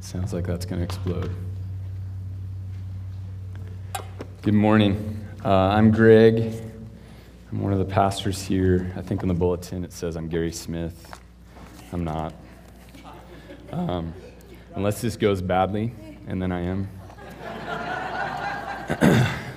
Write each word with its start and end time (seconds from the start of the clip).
Sounds 0.00 0.32
like 0.32 0.46
that's 0.46 0.64
going 0.64 0.78
to 0.78 0.84
explode. 0.84 1.30
Good 4.42 4.54
morning. 4.54 5.26
Uh, 5.44 5.50
I'm 5.50 5.90
Greg. 5.90 6.54
I'm 7.50 7.60
one 7.60 7.72
of 7.72 7.78
the 7.78 7.84
pastors 7.84 8.40
here. 8.40 8.92
I 8.96 9.02
think 9.02 9.22
on 9.22 9.28
the 9.28 9.34
bulletin 9.34 9.84
it 9.84 9.92
says 9.92 10.16
I'm 10.16 10.28
Gary 10.28 10.52
Smith. 10.52 11.20
I'm 11.92 12.04
not. 12.04 12.32
Um, 13.72 14.14
unless 14.74 15.00
this 15.00 15.16
goes 15.16 15.42
badly, 15.42 15.92
and 16.26 16.40
then 16.40 16.52
I 16.52 16.60
am. 16.60 16.88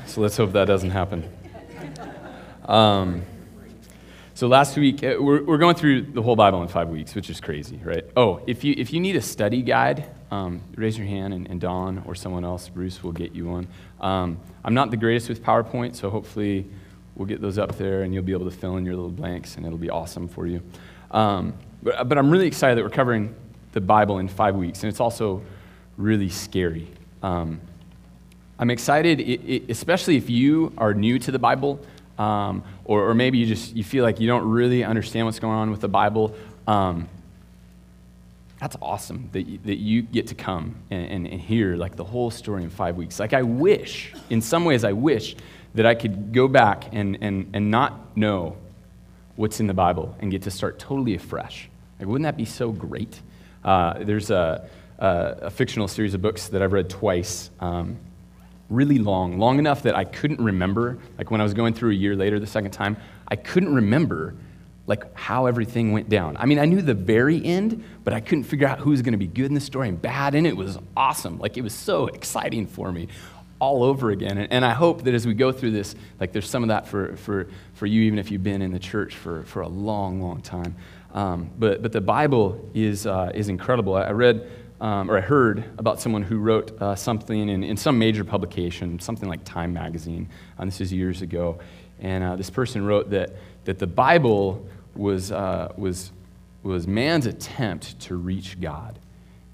so 0.07 0.21
let's 0.21 0.35
hope 0.35 0.53
that 0.53 0.65
doesn't 0.65 0.91
happen. 0.91 1.29
Um, 2.65 3.23
so 4.41 4.47
last 4.47 4.75
week, 4.75 5.03
uh, 5.03 5.17
we're, 5.19 5.43
we're 5.43 5.59
going 5.59 5.75
through 5.75 6.01
the 6.01 6.21
whole 6.23 6.35
Bible 6.35 6.63
in 6.63 6.67
five 6.67 6.89
weeks, 6.89 7.13
which 7.13 7.29
is 7.29 7.39
crazy, 7.39 7.79
right? 7.83 8.03
Oh, 8.17 8.41
if 8.47 8.63
you, 8.63 8.73
if 8.75 8.91
you 8.91 8.99
need 8.99 9.15
a 9.15 9.21
study 9.21 9.61
guide, 9.61 10.09
um, 10.31 10.61
raise 10.75 10.97
your 10.97 11.05
hand, 11.05 11.35
and, 11.35 11.47
and, 11.47 11.61
Dawn 11.61 12.01
or 12.07 12.15
someone 12.15 12.43
else, 12.43 12.67
Bruce, 12.67 13.03
will 13.03 13.11
get 13.11 13.33
you 13.33 13.47
one. 13.47 13.67
Um, 13.99 14.39
I'm 14.65 14.73
not 14.73 14.89
the 14.89 14.97
greatest 14.97 15.29
with 15.29 15.43
PowerPoint, 15.43 15.95
so 15.95 16.09
hopefully 16.09 16.65
we'll 17.15 17.27
get 17.27 17.39
those 17.39 17.59
up 17.59 17.77
there, 17.77 18.01
and 18.01 18.15
you'll 18.15 18.23
be 18.23 18.31
able 18.31 18.49
to 18.49 18.57
fill 18.57 18.77
in 18.77 18.83
your 18.83 18.95
little 18.95 19.11
blanks, 19.11 19.57
and 19.57 19.65
it'll 19.67 19.77
be 19.77 19.91
awesome 19.91 20.27
for 20.27 20.47
you. 20.47 20.63
Um, 21.11 21.53
but, 21.83 22.09
but 22.09 22.17
I'm 22.17 22.31
really 22.31 22.47
excited 22.47 22.79
that 22.79 22.83
we're 22.83 22.89
covering 22.89 23.35
the 23.73 23.81
Bible 23.81 24.17
in 24.17 24.27
five 24.27 24.55
weeks, 24.55 24.81
and 24.81 24.89
it's 24.89 24.99
also 24.99 25.43
really 25.97 26.29
scary. 26.29 26.87
Um, 27.21 27.61
I'm 28.57 28.71
excited, 28.71 29.19
it, 29.19 29.39
it, 29.41 29.69
especially 29.69 30.17
if 30.17 30.31
you 30.31 30.73
are 30.79 30.95
new 30.95 31.19
to 31.19 31.31
the 31.31 31.37
Bible 31.37 31.79
um, 32.21 32.63
or, 32.85 33.09
or, 33.09 33.15
maybe 33.15 33.39
you 33.39 33.47
just 33.47 33.75
you 33.75 33.83
feel 33.83 34.03
like 34.03 34.19
you 34.19 34.27
don't 34.27 34.47
really 34.47 34.83
understand 34.83 35.25
what's 35.25 35.39
going 35.39 35.57
on 35.57 35.71
with 35.71 35.81
the 35.81 35.87
Bible, 35.87 36.35
um, 36.67 37.09
that's 38.59 38.77
awesome 38.79 39.27
that 39.31 39.47
you, 39.47 39.57
that 39.65 39.77
you 39.77 40.03
get 40.03 40.27
to 40.27 40.35
come 40.35 40.75
and, 40.91 41.05
and, 41.07 41.27
and, 41.27 41.41
hear 41.41 41.75
like 41.75 41.95
the 41.95 42.03
whole 42.03 42.29
story 42.29 42.61
in 42.61 42.69
five 42.69 42.95
weeks. 42.95 43.19
Like 43.19 43.33
I 43.33 43.41
wish, 43.41 44.13
in 44.29 44.39
some 44.39 44.65
ways, 44.65 44.83
I 44.83 44.91
wish 44.91 45.35
that 45.73 45.87
I 45.87 45.95
could 45.95 46.31
go 46.31 46.47
back 46.47 46.89
and, 46.91 47.17
and, 47.21 47.49
and 47.53 47.71
not 47.71 48.15
know 48.15 48.55
what's 49.35 49.59
in 49.59 49.65
the 49.65 49.73
Bible 49.73 50.15
and 50.19 50.29
get 50.29 50.43
to 50.43 50.51
start 50.51 50.77
totally 50.77 51.15
afresh. 51.15 51.69
Like, 51.97 52.07
wouldn't 52.07 52.25
that 52.25 52.37
be 52.37 52.45
so 52.45 52.71
great? 52.71 53.19
Uh, 53.63 54.03
there's 54.03 54.29
a, 54.29 54.69
a, 54.99 55.07
a, 55.41 55.49
fictional 55.49 55.87
series 55.87 56.13
of 56.13 56.21
books 56.21 56.49
that 56.49 56.61
I've 56.61 56.73
read 56.73 56.87
twice. 56.87 57.49
Um, 57.59 57.97
really 58.71 58.97
long, 58.97 59.37
long 59.37 59.59
enough 59.59 59.83
that 59.83 59.95
I 59.95 60.05
couldn't 60.05 60.41
remember. 60.41 60.97
Like 61.17 61.29
when 61.29 61.41
I 61.41 61.43
was 61.43 61.53
going 61.53 61.73
through 61.73 61.91
a 61.91 61.95
year 61.95 62.15
later 62.15 62.39
the 62.39 62.47
second 62.47 62.71
time, 62.71 62.97
I 63.27 63.35
couldn't 63.35 63.75
remember 63.75 64.33
like 64.87 65.15
how 65.15 65.45
everything 65.45 65.91
went 65.91 66.09
down. 66.09 66.35
I 66.37 66.45
mean, 66.45 66.57
I 66.57 66.65
knew 66.65 66.81
the 66.81 66.93
very 66.93 67.43
end, 67.45 67.83
but 68.03 68.13
I 68.13 68.19
couldn't 68.19 68.45
figure 68.45 68.67
out 68.67 68.79
who 68.79 68.89
was 68.89 69.01
going 69.01 69.11
to 69.13 69.17
be 69.17 69.27
good 69.27 69.45
in 69.45 69.53
the 69.53 69.61
story 69.61 69.89
and 69.89 70.01
bad, 70.01 70.33
and 70.33 70.47
it 70.47 70.57
was 70.57 70.79
awesome. 70.97 71.37
Like 71.37 71.57
it 71.57 71.61
was 71.61 71.73
so 71.73 72.07
exciting 72.07 72.65
for 72.65 72.91
me 72.91 73.07
all 73.59 73.83
over 73.83 74.09
again. 74.09 74.39
And, 74.39 74.51
and 74.51 74.65
I 74.65 74.73
hope 74.73 75.03
that 75.03 75.13
as 75.13 75.27
we 75.27 75.35
go 75.35 75.51
through 75.51 75.71
this, 75.71 75.95
like 76.19 76.31
there's 76.31 76.49
some 76.49 76.63
of 76.63 76.69
that 76.69 76.87
for, 76.87 77.15
for, 77.17 77.47
for 77.75 77.85
you, 77.85 78.01
even 78.01 78.17
if 78.17 78.31
you've 78.31 78.43
been 78.43 78.63
in 78.63 78.71
the 78.71 78.79
church 78.79 79.15
for, 79.15 79.43
for 79.43 79.61
a 79.61 79.67
long, 79.67 80.19
long 80.19 80.41
time. 80.41 80.75
Um, 81.13 81.51
but, 81.59 81.83
but 81.83 81.91
the 81.91 82.01
Bible 82.01 82.69
is, 82.73 83.05
uh, 83.05 83.31
is 83.35 83.49
incredible. 83.49 83.93
I 83.95 84.11
read 84.11 84.49
um, 84.81 85.11
or 85.11 85.17
I 85.17 85.21
heard 85.21 85.63
about 85.77 86.01
someone 86.01 86.23
who 86.23 86.39
wrote 86.39 86.81
uh, 86.81 86.95
something 86.95 87.49
in, 87.49 87.63
in 87.63 87.77
some 87.77 87.99
major 87.99 88.23
publication, 88.23 88.99
something 88.99 89.29
like 89.29 89.45
Time 89.45 89.73
Magazine. 89.73 90.27
Um, 90.57 90.67
this 90.67 90.81
is 90.81 90.91
years 90.91 91.21
ago. 91.21 91.59
And 91.99 92.23
uh, 92.23 92.35
this 92.35 92.49
person 92.49 92.83
wrote 92.83 93.11
that, 93.11 93.35
that 93.65 93.77
the 93.77 93.85
Bible 93.85 94.67
was, 94.95 95.31
uh, 95.31 95.71
was, 95.77 96.11
was 96.63 96.87
man's 96.87 97.27
attempt 97.27 97.99
to 98.01 98.15
reach 98.15 98.59
God. 98.59 98.97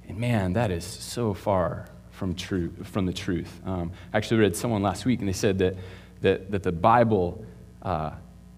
And 0.08 0.18
man, 0.18 0.54
that 0.54 0.72
is 0.72 0.86
so 0.86 1.34
far 1.34 1.90
from, 2.12 2.34
true, 2.34 2.72
from 2.86 3.06
the 3.06 3.14
truth. 3.14 3.60
Um, 3.66 3.92
I 4.14 4.18
actually 4.18 4.40
read 4.40 4.56
someone 4.56 4.82
last 4.82 5.06
week, 5.06 5.20
and 5.20 5.28
they 5.28 5.34
said 5.34 5.58
that, 5.58 5.76
that, 6.22 6.52
that 6.52 6.64
the 6.64 6.72
Bible 6.72 7.46
uh, 7.82 8.12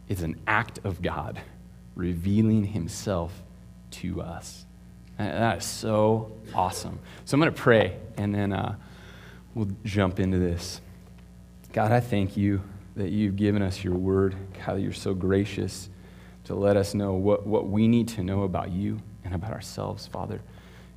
is 0.08 0.22
an 0.22 0.40
act 0.46 0.82
of 0.84 1.02
God 1.02 1.42
revealing 1.96 2.64
himself 2.64 3.34
to 3.90 4.22
us. 4.22 4.66
That 5.20 5.58
is 5.58 5.66
so 5.66 6.32
awesome. 6.56 6.98
So 7.26 7.36
I'm 7.36 7.42
going 7.42 7.54
to 7.54 7.62
pray, 7.62 7.98
and 8.18 8.34
then 8.34 8.54
uh, 8.54 8.76
we'll 9.54 9.68
jump 9.84 10.18
into 10.18 10.40
this. 10.40 10.80
God, 11.74 11.92
I 11.92 12.00
thank 12.00 12.38
you 12.38 12.62
that 12.96 13.10
you've 13.10 13.36
given 13.36 13.62
us 13.62 13.84
your 13.84 13.96
word. 13.96 14.36
God, 14.66 14.80
you're 14.80 14.94
so 14.94 15.14
gracious 15.14 15.90
to 16.46 16.56
let 16.56 16.78
us 16.78 16.94
know 16.94 17.14
what, 17.14 17.46
what 17.46 17.68
we 17.68 17.88
need 17.88 18.08
to 18.10 18.24
know 18.24 18.44
about 18.44 18.72
you 18.72 19.02
and 19.26 19.36
about 19.36 19.52
ourselves, 19.52 20.08
Father. 20.08 20.42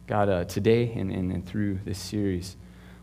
God, 0.07 0.29
uh, 0.29 0.45
today 0.45 0.93
and, 0.93 1.11
and, 1.11 1.33
and, 1.33 1.45
through 1.45 1.81
this 1.85 1.99
series, 1.99 2.57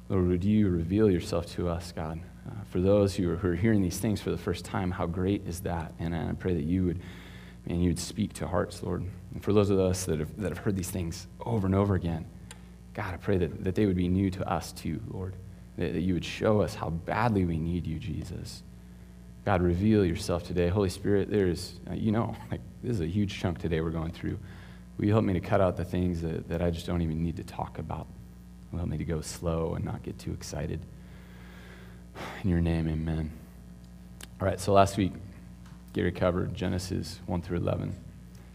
Lord, 0.07 0.25
would 0.27 0.43
you 0.43 0.69
reveal 0.69 1.11
yourself 1.11 1.47
to 1.55 1.67
us, 1.67 1.91
God? 1.91 2.21
Uh, 2.47 2.63
for 2.71 2.79
those 2.79 3.15
who 3.15 3.29
are, 3.31 3.35
who 3.35 3.49
are 3.49 3.55
hearing 3.55 3.81
these 3.81 3.97
things 3.97 4.21
for 4.21 4.31
the 4.31 4.37
first 4.37 4.63
time, 4.63 4.91
how 4.91 5.05
great 5.05 5.45
is 5.45 5.59
that? 5.61 5.93
And 5.99 6.15
I 6.15 6.31
pray 6.39 6.53
that 6.53 6.63
you 6.63 6.85
would 6.85 7.01
and 7.69 7.81
you 7.83 7.89
would 7.89 7.99
speak 7.99 8.33
to 8.33 8.47
hearts, 8.47 8.83
Lord. 8.83 9.05
And 9.33 9.43
for 9.43 9.53
those 9.53 9.69
of 9.69 9.79
us 9.79 10.05
that 10.05 10.19
have, 10.19 10.35
that 10.37 10.49
have 10.49 10.57
heard 10.57 10.75
these 10.75 10.89
things 10.89 11.27
over 11.39 11.67
and 11.67 11.75
over 11.75 11.95
again, 11.95 12.25
God, 12.93 13.13
I 13.13 13.17
pray 13.17 13.37
that, 13.37 13.63
that 13.63 13.75
they 13.75 13.85
would 13.85 13.95
be 13.95 14.09
new 14.09 14.31
to 14.31 14.51
us 14.51 14.71
too, 14.71 14.99
Lord. 15.07 15.35
That, 15.77 15.93
that 15.93 16.01
you 16.01 16.15
would 16.15 16.25
show 16.25 16.61
us 16.61 16.75
how 16.75 16.89
badly 16.89 17.45
we 17.45 17.57
need 17.57 17.85
you, 17.85 17.99
Jesus. 17.99 18.63
God, 19.45 19.61
reveal 19.61 20.03
yourself 20.03 20.43
today. 20.43 20.67
Holy 20.67 20.89
Spirit, 20.89 21.29
there 21.29 21.47
is, 21.47 21.79
uh, 21.89 21.93
you 21.93 22.11
know, 22.11 22.35
like 22.51 22.61
this 22.83 22.95
is 22.95 23.01
a 23.01 23.07
huge 23.07 23.39
chunk 23.39 23.59
today 23.59 23.81
we're 23.81 23.91
going 23.91 24.11
through. 24.11 24.37
Will 24.97 25.05
you 25.05 25.13
help 25.13 25.23
me 25.23 25.33
to 25.33 25.39
cut 25.39 25.61
out 25.61 25.77
the 25.77 25.85
things 25.85 26.21
that, 26.23 26.49
that 26.49 26.61
I 26.61 26.71
just 26.71 26.85
don't 26.85 27.01
even 27.01 27.23
need 27.23 27.37
to 27.37 27.43
talk 27.43 27.77
about? 27.77 28.07
Will 28.71 28.79
help 28.79 28.89
me 28.89 28.97
to 28.97 29.05
go 29.05 29.21
slow 29.21 29.75
and 29.75 29.85
not 29.85 30.03
get 30.03 30.19
too 30.19 30.33
excited. 30.33 30.81
In 32.43 32.49
your 32.49 32.61
name, 32.61 32.87
amen. 32.89 33.31
All 34.41 34.47
right, 34.47 34.59
so 34.59 34.73
last 34.73 34.97
week, 34.97 35.13
Gary 35.93 36.11
covered 36.11 36.53
Genesis 36.53 37.19
1 37.25 37.41
through 37.41 37.57
11. 37.57 37.95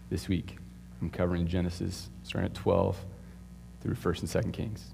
This 0.08 0.28
week, 0.28 0.56
I'm 1.00 1.10
covering 1.10 1.48
Genesis 1.48 2.08
starting 2.22 2.48
at 2.48 2.54
12 2.54 2.96
through 3.80 3.94
1st 3.94 4.20
and 4.20 4.44
2nd 4.44 4.52
Kings. 4.52 4.84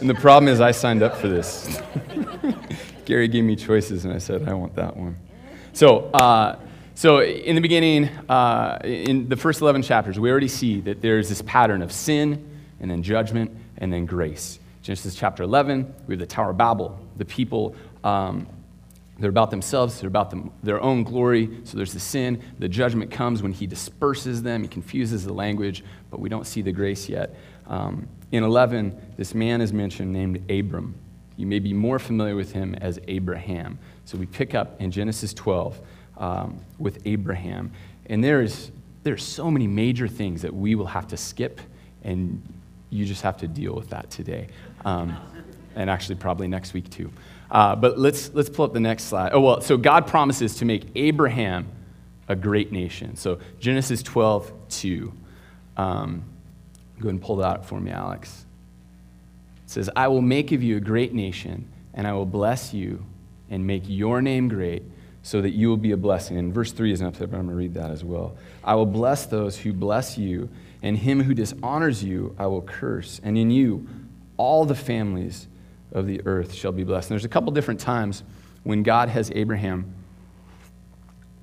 and 0.00 0.08
the 0.08 0.14
problem 0.14 0.48
is, 0.48 0.60
I 0.60 0.70
signed 0.70 1.02
up 1.02 1.16
for 1.16 1.28
this. 1.28 1.80
Gary 3.04 3.28
gave 3.28 3.44
me 3.44 3.56
choices, 3.56 4.06
and 4.06 4.14
I 4.14 4.18
said, 4.18 4.48
I 4.48 4.54
want 4.54 4.74
that 4.76 4.96
one. 4.96 5.16
So, 5.74 6.04
uh, 6.06 6.58
so 6.94 7.22
in 7.22 7.54
the 7.56 7.60
beginning, 7.60 8.08
uh, 8.28 8.78
in 8.82 9.28
the 9.28 9.36
first 9.36 9.60
11 9.60 9.82
chapters, 9.82 10.18
we 10.18 10.30
already 10.30 10.48
see 10.48 10.80
that 10.80 11.02
there's 11.02 11.28
this 11.28 11.42
pattern 11.42 11.82
of 11.82 11.92
sin, 11.92 12.42
and 12.80 12.90
then 12.90 13.02
judgment, 13.02 13.54
and 13.76 13.92
then 13.92 14.06
grace. 14.06 14.58
Genesis 14.82 15.14
chapter 15.14 15.42
11, 15.42 15.94
we 16.06 16.14
have 16.14 16.20
the 16.20 16.26
Tower 16.26 16.50
of 16.50 16.56
Babel. 16.56 16.98
The 17.18 17.26
people 17.26 17.76
um, 18.04 18.46
they're 19.20 19.30
about 19.30 19.50
themselves, 19.50 20.00
they're 20.00 20.08
about 20.08 20.30
them, 20.30 20.50
their 20.62 20.80
own 20.80 21.04
glory. 21.04 21.50
So 21.64 21.76
there's 21.76 21.92
the 21.92 22.00
sin. 22.00 22.42
The 22.58 22.68
judgment 22.68 23.10
comes 23.10 23.42
when 23.42 23.52
he 23.52 23.66
disperses 23.66 24.42
them, 24.42 24.62
he 24.62 24.68
confuses 24.68 25.24
the 25.24 25.32
language, 25.32 25.84
but 26.10 26.20
we 26.20 26.28
don't 26.28 26.46
see 26.46 26.62
the 26.62 26.72
grace 26.72 27.08
yet. 27.08 27.34
Um, 27.66 28.08
in 28.32 28.42
11, 28.42 29.14
this 29.16 29.34
man 29.34 29.60
is 29.60 29.72
mentioned 29.72 30.12
named 30.12 30.50
Abram. 30.50 30.94
You 31.36 31.46
may 31.46 31.58
be 31.58 31.72
more 31.72 31.98
familiar 31.98 32.34
with 32.34 32.52
him 32.52 32.74
as 32.76 32.98
Abraham. 33.08 33.78
So 34.04 34.16
we 34.16 34.26
pick 34.26 34.54
up 34.54 34.80
in 34.80 34.90
Genesis 34.90 35.34
12 35.34 35.80
um, 36.16 36.60
with 36.78 37.00
Abraham. 37.06 37.72
And 38.06 38.24
there's, 38.24 38.70
there's 39.02 39.22
so 39.22 39.50
many 39.50 39.66
major 39.66 40.08
things 40.08 40.42
that 40.42 40.54
we 40.54 40.74
will 40.74 40.86
have 40.86 41.06
to 41.08 41.16
skip, 41.16 41.60
and 42.04 42.42
you 42.90 43.04
just 43.04 43.22
have 43.22 43.36
to 43.38 43.48
deal 43.48 43.74
with 43.74 43.90
that 43.90 44.10
today. 44.10 44.48
Um, 44.84 45.16
and 45.76 45.88
actually, 45.88 46.16
probably 46.16 46.48
next 46.48 46.74
week 46.74 46.90
too. 46.90 47.10
Uh, 47.50 47.74
but 47.74 47.98
let's, 47.98 48.32
let's 48.32 48.48
pull 48.48 48.64
up 48.64 48.72
the 48.72 48.80
next 48.80 49.04
slide. 49.04 49.32
Oh, 49.32 49.40
well, 49.40 49.60
so 49.60 49.76
God 49.76 50.06
promises 50.06 50.56
to 50.56 50.64
make 50.64 50.84
Abraham 50.94 51.66
a 52.28 52.36
great 52.36 52.70
nation. 52.70 53.16
So 53.16 53.40
Genesis 53.58 54.02
12, 54.02 54.52
2. 54.68 55.12
Um, 55.76 56.24
go 56.98 57.08
ahead 57.08 57.10
and 57.10 57.22
pull 57.22 57.36
that 57.36 57.46
out 57.46 57.66
for 57.66 57.80
me, 57.80 57.90
Alex. 57.90 58.46
It 59.64 59.70
says, 59.70 59.90
I 59.96 60.08
will 60.08 60.22
make 60.22 60.52
of 60.52 60.62
you 60.62 60.76
a 60.76 60.80
great 60.80 61.12
nation, 61.12 61.68
and 61.92 62.06
I 62.06 62.12
will 62.12 62.26
bless 62.26 62.72
you 62.72 63.04
and 63.50 63.66
make 63.66 63.82
your 63.86 64.22
name 64.22 64.48
great 64.48 64.84
so 65.22 65.40
that 65.40 65.50
you 65.50 65.68
will 65.68 65.76
be 65.76 65.90
a 65.90 65.96
blessing. 65.96 66.38
And 66.38 66.54
verse 66.54 66.72
3 66.72 66.92
isn't 66.92 67.06
up 67.06 67.16
there, 67.16 67.26
but 67.26 67.36
I'm 67.36 67.46
going 67.46 67.56
to 67.56 67.58
read 67.58 67.74
that 67.74 67.90
as 67.90 68.04
well. 68.04 68.36
I 68.62 68.76
will 68.76 68.86
bless 68.86 69.26
those 69.26 69.58
who 69.58 69.72
bless 69.72 70.16
you, 70.16 70.48
and 70.82 70.96
him 70.96 71.22
who 71.22 71.34
dishonors 71.34 72.02
you 72.02 72.34
I 72.38 72.46
will 72.46 72.62
curse. 72.62 73.20
And 73.24 73.36
in 73.36 73.50
you 73.50 73.88
all 74.36 74.64
the 74.64 74.74
families 74.74 75.46
of 75.92 76.06
the 76.06 76.20
earth 76.26 76.52
shall 76.52 76.72
be 76.72 76.84
blessed. 76.84 77.10
And 77.10 77.14
there's 77.14 77.24
a 77.24 77.28
couple 77.28 77.52
different 77.52 77.80
times 77.80 78.22
when 78.62 78.82
God 78.82 79.08
has 79.08 79.30
Abraham 79.34 79.94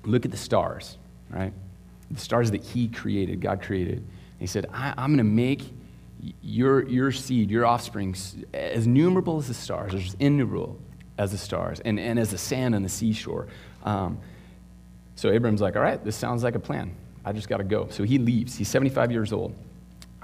look 0.04 0.24
at 0.24 0.30
the 0.30 0.36
stars, 0.36 0.96
right? 1.30 1.52
The 2.10 2.20
stars 2.20 2.50
that 2.52 2.62
he 2.62 2.88
created, 2.88 3.40
God 3.40 3.62
created. 3.62 3.98
And 3.98 4.40
he 4.40 4.46
said, 4.46 4.66
I, 4.72 4.94
am 4.96 5.14
going 5.14 5.18
to 5.18 5.24
make 5.24 5.62
your, 6.42 6.88
your 6.88 7.12
seed, 7.12 7.50
your 7.50 7.66
offspring, 7.66 8.16
as 8.54 8.86
numerable 8.86 9.38
as 9.38 9.48
the 9.48 9.54
stars, 9.54 9.94
as 9.94 10.16
innumerable 10.18 10.78
as 11.18 11.32
the 11.32 11.38
stars, 11.38 11.80
and, 11.80 11.98
and 11.98 12.18
as 12.18 12.30
the 12.30 12.38
sand 12.38 12.74
on 12.74 12.82
the 12.82 12.88
seashore. 12.88 13.48
Um, 13.84 14.18
so 15.16 15.30
Abraham's 15.30 15.60
like, 15.60 15.76
all 15.76 15.82
right, 15.82 16.02
this 16.02 16.16
sounds 16.16 16.44
like 16.44 16.54
a 16.54 16.60
plan. 16.60 16.94
I 17.24 17.32
just 17.32 17.48
got 17.48 17.58
to 17.58 17.64
go. 17.64 17.88
So 17.90 18.04
he 18.04 18.18
leaves. 18.18 18.56
He's 18.56 18.68
75 18.68 19.10
years 19.10 19.32
old. 19.32 19.54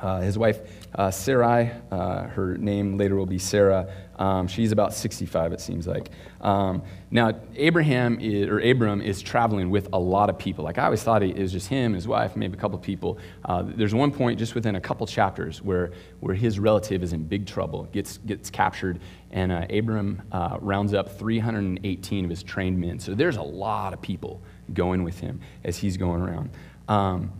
Uh, 0.04 0.20
his 0.20 0.36
wife, 0.36 0.60
uh, 0.96 1.10
Sarai, 1.10 1.70
uh, 1.90 2.24
her 2.24 2.58
name 2.58 2.98
later 2.98 3.16
will 3.16 3.24
be 3.24 3.38
Sarah. 3.38 3.90
Um, 4.16 4.46
she's 4.46 4.70
about 4.70 4.92
65, 4.92 5.54
it 5.54 5.62
seems 5.62 5.86
like. 5.86 6.10
Um, 6.42 6.82
now, 7.10 7.32
Abraham 7.56 8.20
is, 8.20 8.46
or 8.50 8.60
Abram 8.60 9.00
is 9.00 9.22
traveling 9.22 9.70
with 9.70 9.88
a 9.94 9.98
lot 9.98 10.28
of 10.28 10.38
people. 10.38 10.62
Like 10.62 10.76
I 10.76 10.84
always 10.84 11.02
thought 11.02 11.22
it 11.22 11.38
was 11.38 11.52
just 11.52 11.68
him, 11.68 11.94
his 11.94 12.06
wife, 12.06 12.36
maybe 12.36 12.52
a 12.52 12.60
couple 12.60 12.76
of 12.76 12.82
people. 12.82 13.16
Uh, 13.46 13.62
there's 13.64 13.94
one 13.94 14.10
point 14.10 14.38
just 14.38 14.54
within 14.54 14.76
a 14.76 14.80
couple 14.80 15.06
chapters 15.06 15.62
where, 15.62 15.92
where 16.20 16.34
his 16.34 16.58
relative 16.58 17.02
is 17.02 17.14
in 17.14 17.24
big 17.24 17.46
trouble, 17.46 17.84
gets, 17.84 18.18
gets 18.18 18.50
captured, 18.50 19.00
and 19.30 19.50
uh, 19.50 19.64
Abram 19.70 20.20
rounds 20.60 20.92
up 20.92 21.18
318 21.18 22.24
of 22.24 22.30
his 22.30 22.42
trained 22.42 22.78
men. 22.78 22.98
So 22.98 23.14
there's 23.14 23.38
a 23.38 23.42
lot 23.42 23.94
of 23.94 24.02
people 24.02 24.42
going 24.74 25.02
with 25.02 25.18
him 25.18 25.40
as 25.64 25.78
he's 25.78 25.96
going 25.96 26.20
around. 26.20 26.50
Um, 26.88 27.32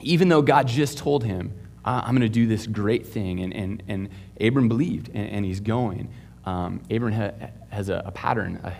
even 0.00 0.30
though 0.30 0.40
God 0.40 0.66
just 0.66 0.96
told 0.96 1.24
him, 1.24 1.52
I'm 1.84 2.14
going 2.14 2.20
to 2.20 2.28
do 2.28 2.46
this 2.46 2.66
great 2.66 3.06
thing. 3.06 3.40
And, 3.40 3.54
and, 3.54 3.82
and 3.88 4.08
Abram 4.40 4.68
believed, 4.68 5.08
and, 5.08 5.28
and 5.30 5.44
he's 5.44 5.60
going. 5.60 6.12
Um, 6.44 6.82
Abram 6.90 7.12
ha, 7.12 7.30
has 7.70 7.88
a, 7.88 8.02
a 8.04 8.10
pattern 8.10 8.60
a, 8.62 8.74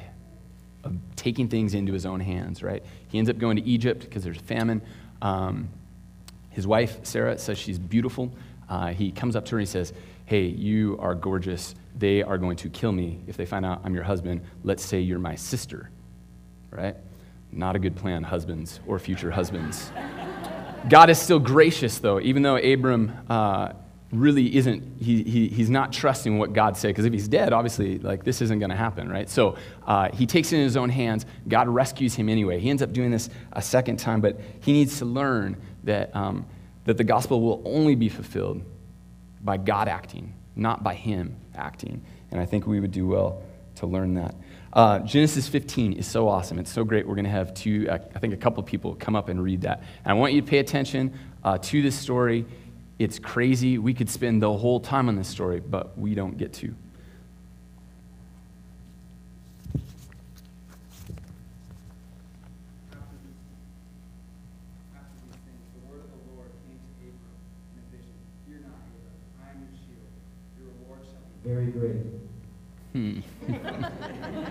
of 0.85 0.97
taking 1.17 1.49
things 1.49 1.75
into 1.75 1.93
his 1.93 2.07
own 2.07 2.21
hands, 2.21 2.63
right? 2.63 2.83
He 3.09 3.19
ends 3.19 3.31
up 3.31 3.39
going 3.39 3.57
to 3.57 3.63
Egypt 3.63 4.01
because 4.01 4.25
there's 4.25 4.39
a 4.39 4.43
famine. 4.43 4.83
Um, 5.23 5.69
his 6.51 6.67
wife, 6.67 7.05
Sarah, 7.05 7.39
says 7.39 7.59
she's 7.59 7.79
beautiful. 7.79 8.33
Uh, 8.69 8.89
he 8.89 9.11
comes 9.11 9.37
up 9.37 9.45
to 9.47 9.53
her 9.53 9.59
and 9.59 9.67
he 9.67 9.71
says, 9.71 9.93
Hey, 10.27 10.47
you 10.47 10.97
are 11.01 11.15
gorgeous. 11.15 11.75
They 11.99 12.23
are 12.23 12.39
going 12.39 12.57
to 12.59 12.69
kill 12.69 12.93
me 12.93 13.21
if 13.27 13.37
they 13.37 13.47
find 13.47 13.67
out 13.67 13.81
I'm 13.85 13.95
your 13.95 14.05
husband. 14.05 14.43
Let's 14.63 14.85
say 14.85 15.01
you're 15.01 15.19
my 15.19 15.35
sister, 15.35 15.91
right? 16.71 16.97
Not 17.51 17.75
a 17.75 17.81
good 17.81 17.97
plan, 17.97 18.23
husbands 18.23 18.79
or 18.87 18.99
future 19.01 19.33
husbands. 19.33 19.91
God 20.89 21.11
is 21.11 21.19
still 21.19 21.39
gracious, 21.39 21.99
though, 21.99 22.21
even 22.21 22.43
though 22.43 22.57
Abram 22.57 23.13
uh, 23.29 23.73
really 24.13 24.57
isn't, 24.57 25.01
he, 25.01 25.23
he, 25.23 25.49
he's 25.49 25.71
not 25.71 25.93
trusting 25.93 26.39
what 26.39 26.53
God 26.53 26.77
said, 26.77 26.89
because 26.89 27.05
if 27.05 27.13
he's 27.13 27.29
dead, 27.29 27.53
obviously, 27.53 27.99
like, 27.99 28.25
this 28.25 28.41
isn't 28.41 28.59
going 28.59 28.71
to 28.71 28.77
happen, 28.77 29.09
right? 29.09 29.29
So 29.29 29.57
uh, 29.87 30.11
he 30.11 30.27
takes 30.27 30.53
it 30.53 30.57
in 30.57 30.65
his 30.65 30.77
own 30.77 30.89
hands. 30.89 31.27
God 31.47 31.69
rescues 31.69 32.15
him 32.15 32.29
anyway. 32.29 32.59
He 32.59 32.71
ends 32.71 32.83
up 32.83 32.93
doing 32.93 33.11
this 33.11 33.31
a 33.53 33.63
second 33.63 33.99
time, 33.99 34.21
but 34.21 34.41
he 34.61 34.73
needs 34.73 34.99
to 34.99 35.05
learn 35.05 35.57
that, 35.85 36.15
um, 36.17 36.47
that 36.87 36.97
the 36.97 37.05
gospel 37.05 37.41
will 37.41 37.63
only 37.65 37.95
be 37.95 38.09
fulfilled 38.09 38.63
by 39.43 39.57
God 39.59 39.87
acting, 39.87 40.35
not 40.57 40.83
by 40.83 40.95
him 40.95 41.37
acting. 41.55 42.03
And 42.31 42.41
I 42.41 42.47
think 42.47 42.67
we 42.67 42.81
would 42.81 42.93
do 42.93 43.07
well 43.07 43.43
to 43.77 43.87
learn 43.87 44.15
that. 44.15 44.35
Uh, 44.73 45.01
Genesis 45.01 45.49
15 45.49 45.95
is 45.95 46.07
so 46.07 46.29
awesome. 46.29 46.59
It's 46.59 46.73
so 46.73 46.85
great. 46.85 47.07
We're 47.07 47.17
going 47.17 47.25
to 47.25 47.31
have 47.31 47.53
two, 47.55 47.89
uh, 47.91 47.99
I 48.15 48.19
think 48.21 48.33
a 48.33 48.37
couple 48.37 48.63
people 48.63 48.95
come 48.95 49.17
up 49.17 49.29
and 49.29 49.43
read 49.43 49.63
that. 49.63 49.81
And 50.05 50.13
I 50.13 50.15
want 50.15 50.33
you 50.33 50.41
to 50.41 50.47
pay 50.47 50.59
attention 50.59 51.19
uh, 51.43 51.59
to 51.59 51.83
this 51.83 51.97
story. 51.97 52.47
It's 52.99 53.19
crazy. 53.19 53.79
We 53.79 53.95
could 53.95 54.09
spend 54.09 54.43
the 54.43 54.53
whole 54.53 54.79
time 54.79 55.09
on 55.09 55.17
this 55.17 55.27
story, 55.27 55.59
but 55.59 55.99
we 55.99 56.15
don't 56.15 56.37
get 56.37 56.53
to. 56.55 56.75
Very 71.43 71.67
great. 71.73 71.97
Hmm. 72.93 73.21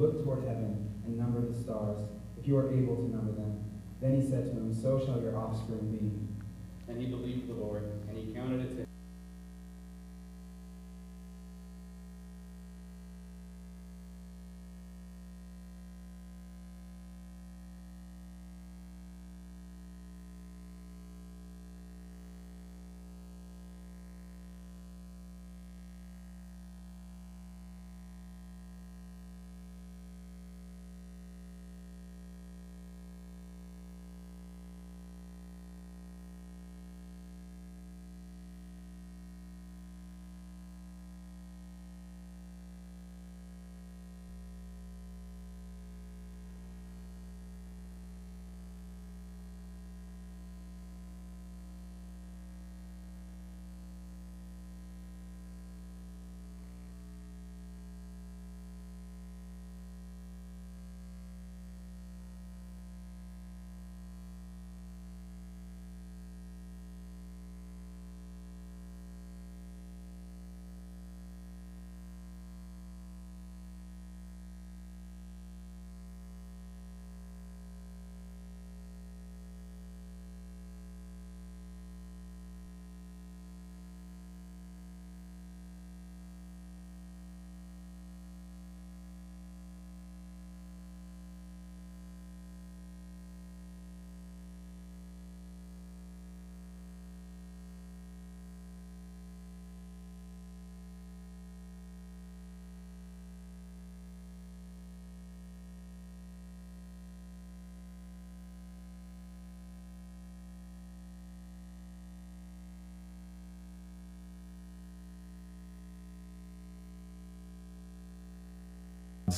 Look 0.00 0.24
toward 0.24 0.44
heaven 0.44 0.88
and 1.04 1.18
number 1.18 1.40
the 1.40 1.62
stars, 1.62 2.00
if 2.38 2.48
you 2.48 2.56
are 2.56 2.72
able 2.72 2.96
to 2.96 3.02
number 3.02 3.32
them. 3.32 3.64
Then 4.00 4.18
he 4.18 4.26
said 4.26 4.46
to 4.46 4.50
him, 4.52 4.72
So 4.72 4.98
shall 5.04 5.20
your 5.20 5.36
offspring 5.36 5.90
be. 5.92 6.90
And 6.90 7.00
he 7.00 7.08
believed 7.08 7.48
the 7.48 7.54
Lord, 7.54 7.84
and 8.08 8.16
he 8.16 8.32
counted 8.32 8.60
it 8.60 8.76
to 8.76 8.89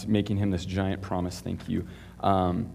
making 0.07 0.37
him 0.37 0.51
this 0.51 0.65
giant 0.65 1.03
promise. 1.03 1.41
Thank 1.41 1.69
you. 1.69 1.87
Um, 2.21 2.73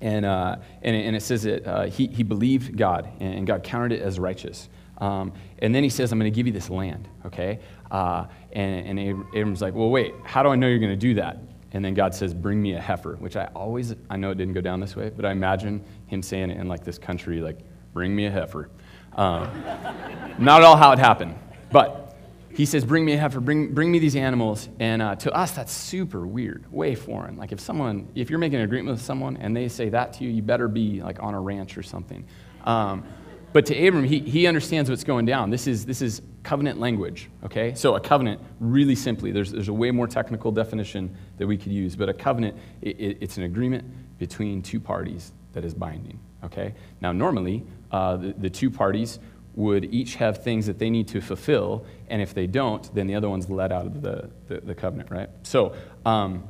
and, 0.00 0.24
uh, 0.24 0.56
and, 0.82 0.96
and, 0.96 1.14
it 1.14 1.20
says 1.22 1.42
that 1.42 1.66
uh, 1.66 1.82
he, 1.84 2.06
he 2.06 2.22
believed 2.22 2.76
God, 2.76 3.08
and 3.20 3.46
God 3.46 3.62
counted 3.62 3.92
it 3.92 4.02
as 4.02 4.18
righteous. 4.18 4.68
Um, 4.98 5.32
and 5.58 5.74
then 5.74 5.82
he 5.82 5.90
says, 5.90 6.12
I'm 6.12 6.18
going 6.18 6.30
to 6.30 6.34
give 6.34 6.46
you 6.46 6.52
this 6.52 6.70
land, 6.70 7.08
okay? 7.26 7.60
Uh, 7.90 8.26
and, 8.52 8.98
and 8.98 9.26
Abram's 9.34 9.60
like, 9.60 9.74
well, 9.74 9.90
wait, 9.90 10.14
how 10.24 10.42
do 10.42 10.50
I 10.50 10.56
know 10.56 10.68
you're 10.68 10.78
going 10.78 10.90
to 10.90 10.96
do 10.96 11.14
that? 11.14 11.38
And 11.72 11.84
then 11.84 11.94
God 11.94 12.14
says, 12.14 12.34
bring 12.34 12.60
me 12.60 12.74
a 12.74 12.80
heifer, 12.80 13.16
which 13.16 13.36
I 13.36 13.46
always, 13.54 13.94
I 14.08 14.16
know 14.16 14.30
it 14.30 14.38
didn't 14.38 14.54
go 14.54 14.60
down 14.60 14.80
this 14.80 14.96
way, 14.96 15.10
but 15.10 15.24
I 15.24 15.32
imagine 15.32 15.84
him 16.06 16.22
saying 16.22 16.50
it 16.50 16.58
in 16.58 16.68
like 16.68 16.84
this 16.84 16.98
country, 16.98 17.40
like, 17.40 17.58
bring 17.92 18.14
me 18.14 18.26
a 18.26 18.30
heifer. 18.30 18.70
Um, 19.14 19.48
not 20.38 20.60
at 20.60 20.64
all 20.64 20.76
how 20.76 20.92
it 20.92 20.98
happened, 20.98 21.38
but 21.70 22.09
he 22.54 22.66
says, 22.66 22.84
Bring 22.84 23.04
me 23.04 23.12
a 23.12 23.18
heifer, 23.18 23.40
bring, 23.40 23.72
bring 23.72 23.90
me 23.90 23.98
these 23.98 24.16
animals. 24.16 24.68
And 24.78 25.02
uh, 25.02 25.16
to 25.16 25.32
us, 25.32 25.52
that's 25.52 25.72
super 25.72 26.26
weird, 26.26 26.70
way 26.72 26.94
foreign. 26.94 27.36
Like 27.36 27.52
if 27.52 27.60
someone, 27.60 28.08
if 28.14 28.30
you're 28.30 28.38
making 28.38 28.58
an 28.58 28.64
agreement 28.64 28.96
with 28.96 29.02
someone 29.02 29.36
and 29.36 29.56
they 29.56 29.68
say 29.68 29.88
that 29.90 30.14
to 30.14 30.24
you, 30.24 30.30
you 30.30 30.42
better 30.42 30.68
be 30.68 31.02
like 31.02 31.22
on 31.22 31.34
a 31.34 31.40
ranch 31.40 31.78
or 31.78 31.82
something. 31.82 32.26
Um, 32.64 33.04
but 33.52 33.66
to 33.66 33.86
Abram, 33.86 34.04
he, 34.04 34.20
he 34.20 34.46
understands 34.46 34.88
what's 34.88 35.04
going 35.04 35.26
down. 35.26 35.50
This 35.50 35.66
is, 35.66 35.84
this 35.84 36.02
is 36.02 36.22
covenant 36.42 36.78
language, 36.78 37.28
okay? 37.44 37.74
So, 37.74 37.96
a 37.96 38.00
covenant, 38.00 38.40
really 38.60 38.94
simply, 38.94 39.32
there's, 39.32 39.50
there's 39.50 39.68
a 39.68 39.72
way 39.72 39.90
more 39.90 40.06
technical 40.06 40.52
definition 40.52 41.16
that 41.38 41.46
we 41.46 41.56
could 41.56 41.72
use, 41.72 41.96
but 41.96 42.08
a 42.08 42.14
covenant, 42.14 42.56
it, 42.80 43.00
it, 43.00 43.18
it's 43.20 43.36
an 43.38 43.42
agreement 43.44 43.84
between 44.18 44.62
two 44.62 44.78
parties 44.78 45.32
that 45.52 45.64
is 45.64 45.74
binding, 45.74 46.20
okay? 46.44 46.74
Now, 47.00 47.10
normally, 47.10 47.64
uh, 47.90 48.16
the, 48.16 48.34
the 48.38 48.50
two 48.50 48.70
parties 48.70 49.18
would 49.60 49.84
each 49.92 50.16
have 50.16 50.42
things 50.42 50.66
that 50.66 50.78
they 50.78 50.90
need 50.90 51.08
to 51.08 51.20
fulfill, 51.20 51.84
and 52.08 52.20
if 52.20 52.34
they 52.34 52.46
don't, 52.46 52.92
then 52.94 53.06
the 53.06 53.14
other 53.14 53.28
one's 53.28 53.48
let 53.48 53.72
out 53.72 53.86
of 53.86 54.02
the, 54.02 54.30
the, 54.48 54.60
the 54.60 54.74
covenant, 54.74 55.10
right? 55.10 55.28
So, 55.42 55.74
um, 56.04 56.48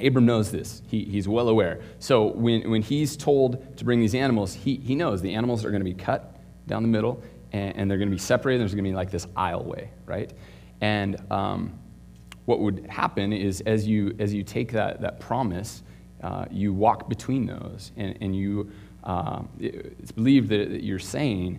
Abram 0.00 0.26
knows 0.26 0.50
this. 0.50 0.82
He, 0.86 1.04
he's 1.04 1.26
well 1.28 1.48
aware. 1.48 1.80
So 1.98 2.26
when, 2.26 2.70
when 2.70 2.82
he's 2.82 3.16
told 3.16 3.76
to 3.78 3.84
bring 3.84 4.00
these 4.00 4.14
animals, 4.14 4.54
he, 4.54 4.76
he 4.76 4.94
knows 4.94 5.22
the 5.22 5.34
animals 5.34 5.64
are 5.64 5.70
going 5.70 5.80
to 5.80 5.84
be 5.84 5.94
cut 5.94 6.36
down 6.66 6.82
the 6.82 6.88
middle 6.88 7.22
and, 7.52 7.76
and 7.76 7.90
they're 7.90 7.98
going 7.98 8.08
to 8.08 8.14
be 8.14 8.20
separated. 8.20 8.60
There's 8.60 8.74
going 8.74 8.84
to 8.84 8.90
be 8.90 8.96
like 8.96 9.10
this 9.10 9.26
aisleway, 9.26 9.88
right? 10.06 10.32
And 10.80 11.16
um, 11.32 11.78
what 12.44 12.60
would 12.60 12.86
happen 12.88 13.32
is 13.32 13.60
as 13.62 13.86
you, 13.86 14.14
as 14.18 14.32
you 14.32 14.42
take 14.44 14.72
that, 14.72 15.00
that 15.00 15.20
promise, 15.20 15.82
uh, 16.22 16.46
you 16.50 16.72
walk 16.72 17.08
between 17.08 17.46
those 17.46 17.92
and, 17.96 18.16
and 18.20 18.36
you, 18.36 18.70
uh, 19.04 19.42
it's 19.58 20.12
believed 20.12 20.48
that 20.50 20.82
you're 20.82 20.98
saying, 20.98 21.58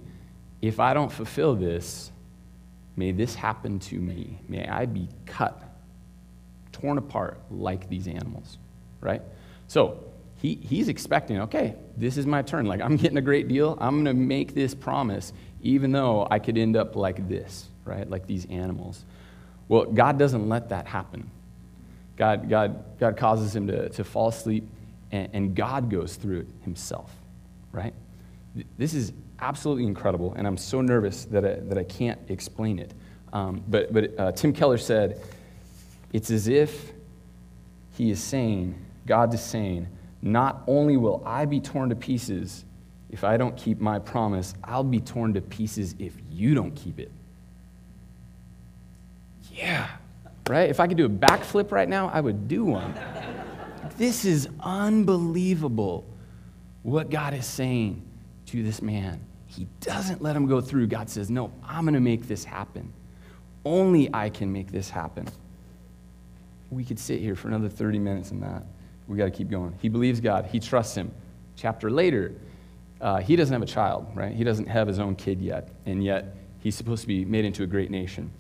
if 0.62 0.80
I 0.80 0.94
don't 0.94 1.12
fulfill 1.12 1.56
this, 1.56 2.12
may 2.96 3.12
this 3.12 3.36
happen 3.36 3.80
to 3.80 3.96
me. 3.96 4.40
May 4.48 4.68
I 4.68 4.86
be 4.86 5.08
cut 5.26 5.64
torn 6.72 6.98
apart 6.98 7.40
like 7.50 7.90
these 7.90 8.08
animals, 8.08 8.58
right? 9.02 9.22
So 9.68 10.04
he, 10.42 10.56
he's 10.56 10.88
expecting, 10.88 11.42
okay, 11.42 11.76
this 11.98 12.18
is 12.18 12.26
my 12.26 12.42
turn. 12.42 12.66
Like, 12.66 12.82
I'm 12.82 12.96
getting 12.98 13.18
a 13.18 13.22
great 13.22 13.48
deal. 13.48 13.78
I'm 13.80 14.04
going 14.04 14.06
to 14.06 14.14
make 14.14 14.54
this 14.54 14.74
promise, 14.74 15.34
even 15.62 15.92
though 15.92 16.28
I 16.30 16.40
could 16.40 16.58
end 16.58 16.76
up 16.78 16.96
like 16.96 17.28
this, 17.28 17.68
right? 17.86 18.10
Like 18.10 18.28
these 18.28 18.46
animals. 18.46 19.04
Well, 19.68 19.86
God 19.86 20.18
doesn't 20.18 20.48
let 20.48 20.70
that 20.70 20.88
happen. 20.88 21.30
God, 22.18 22.50
God, 22.50 22.84
God 23.00 23.18
causes 23.18 23.56
him 23.56 23.68
to, 23.68 23.90
to 23.90 24.04
fall 24.04 24.30
asleep, 24.30 24.68
and, 25.12 25.30
and 25.34 25.56
God 25.56 25.90
goes 25.90 26.16
through 26.16 26.42
it 26.42 26.48
himself, 26.64 27.12
right? 27.72 27.94
This 28.78 28.94
is 28.94 29.14
absolutely 29.42 29.86
incredible, 29.86 30.34
and 30.36 30.46
I'm 30.46 30.58
so 30.58 30.82
nervous 30.82 31.26
that 31.26 31.46
I, 31.46 31.56
that 31.62 31.78
I 31.78 31.84
can't 31.84 32.20
explain 32.30 32.80
it. 32.80 32.94
Um, 33.34 33.64
but 33.68 33.94
but 33.94 34.20
uh, 34.20 34.32
Tim 34.32 34.54
Keller 34.54 34.78
said, 34.78 35.22
it's 36.14 36.32
as 36.32 36.48
if 36.48 36.92
he 37.94 38.12
is 38.12 38.22
saying, 38.22 38.76
God 39.06 39.34
is 39.34 39.42
saying, 39.42 39.88
not 40.22 40.64
only 40.68 40.98
will 40.98 41.24
I 41.26 41.46
be 41.46 41.60
torn 41.60 41.90
to 41.90 41.96
pieces 41.96 42.66
if 43.10 43.24
I 43.24 43.38
don't 43.38 43.58
keep 43.58 43.80
my 43.80 44.00
promise, 44.00 44.54
I'll 44.64 44.84
be 44.84 45.00
torn 45.00 45.34
to 45.34 45.42
pieces 45.42 45.96
if 45.98 46.14
you 46.30 46.54
don't 46.54 46.72
keep 46.76 47.00
it. 47.00 47.12
Yeah, 49.52 49.88
right? 50.48 50.70
If 50.70 50.80
I 50.80 50.88
could 50.88 50.98
do 50.98 51.06
a 51.06 51.10
backflip 51.10 51.72
right 51.72 51.90
now, 51.90 52.10
I 52.10 52.22
would 52.22 52.48
do 52.48 52.66
one. 52.66 52.94
this 53.98 54.26
is 54.26 54.48
unbelievable 54.60 56.06
what 56.84 57.10
God 57.10 57.34
is 57.34 57.46
saying 57.46 58.09
to 58.52 58.64
this 58.64 58.82
man. 58.82 59.20
He 59.48 59.68
doesn't 59.82 60.22
let 60.22 60.36
him 60.36 60.48
go 60.48 60.62
through. 60.62 60.88
God 60.88 61.10
says, 61.10 61.30
No, 61.30 61.52
I'm 61.64 61.84
going 61.84 61.94
to 61.96 62.00
make 62.00 62.28
this 62.28 62.44
happen. 62.44 62.94
Only 63.66 64.10
I 64.14 64.30
can 64.30 64.54
make 64.54 64.72
this 64.72 64.90
happen 64.90 65.28
we 66.72 66.84
could 66.84 67.00
sit 67.00 67.20
here 67.20 67.36
for 67.36 67.48
another 67.48 67.70
30 67.70 68.00
minutes 68.00 68.32
and 68.32 68.44
that. 68.44 68.64
We 69.08 69.18
got 69.18 69.26
to 69.26 69.32
keep 69.32 69.50
going. 69.50 69.76
He 69.82 69.90
believes 69.90 70.20
God, 70.20 70.46
he 70.46 70.60
trusts 70.60 70.96
him. 70.96 71.12
Chapter 71.56 71.90
later, 71.90 72.34
uh, 73.02 73.18
he 73.18 73.36
doesn't 73.36 73.54
have 73.54 73.62
a 73.62 73.72
child, 73.72 74.08
right? 74.14 74.34
He 74.34 74.44
doesn't 74.44 74.68
have 74.68 74.88
his 74.88 75.00
own 75.00 75.16
kid 75.16 75.42
yet, 75.42 75.70
and 75.86 76.04
yet 76.04 76.36
he's 76.60 76.76
supposed 76.76 77.02
to 77.02 77.08
be 77.08 77.26
made 77.26 77.46
into 77.46 77.64
a 77.64 77.68
great 77.68 77.90
nation. 77.90 78.32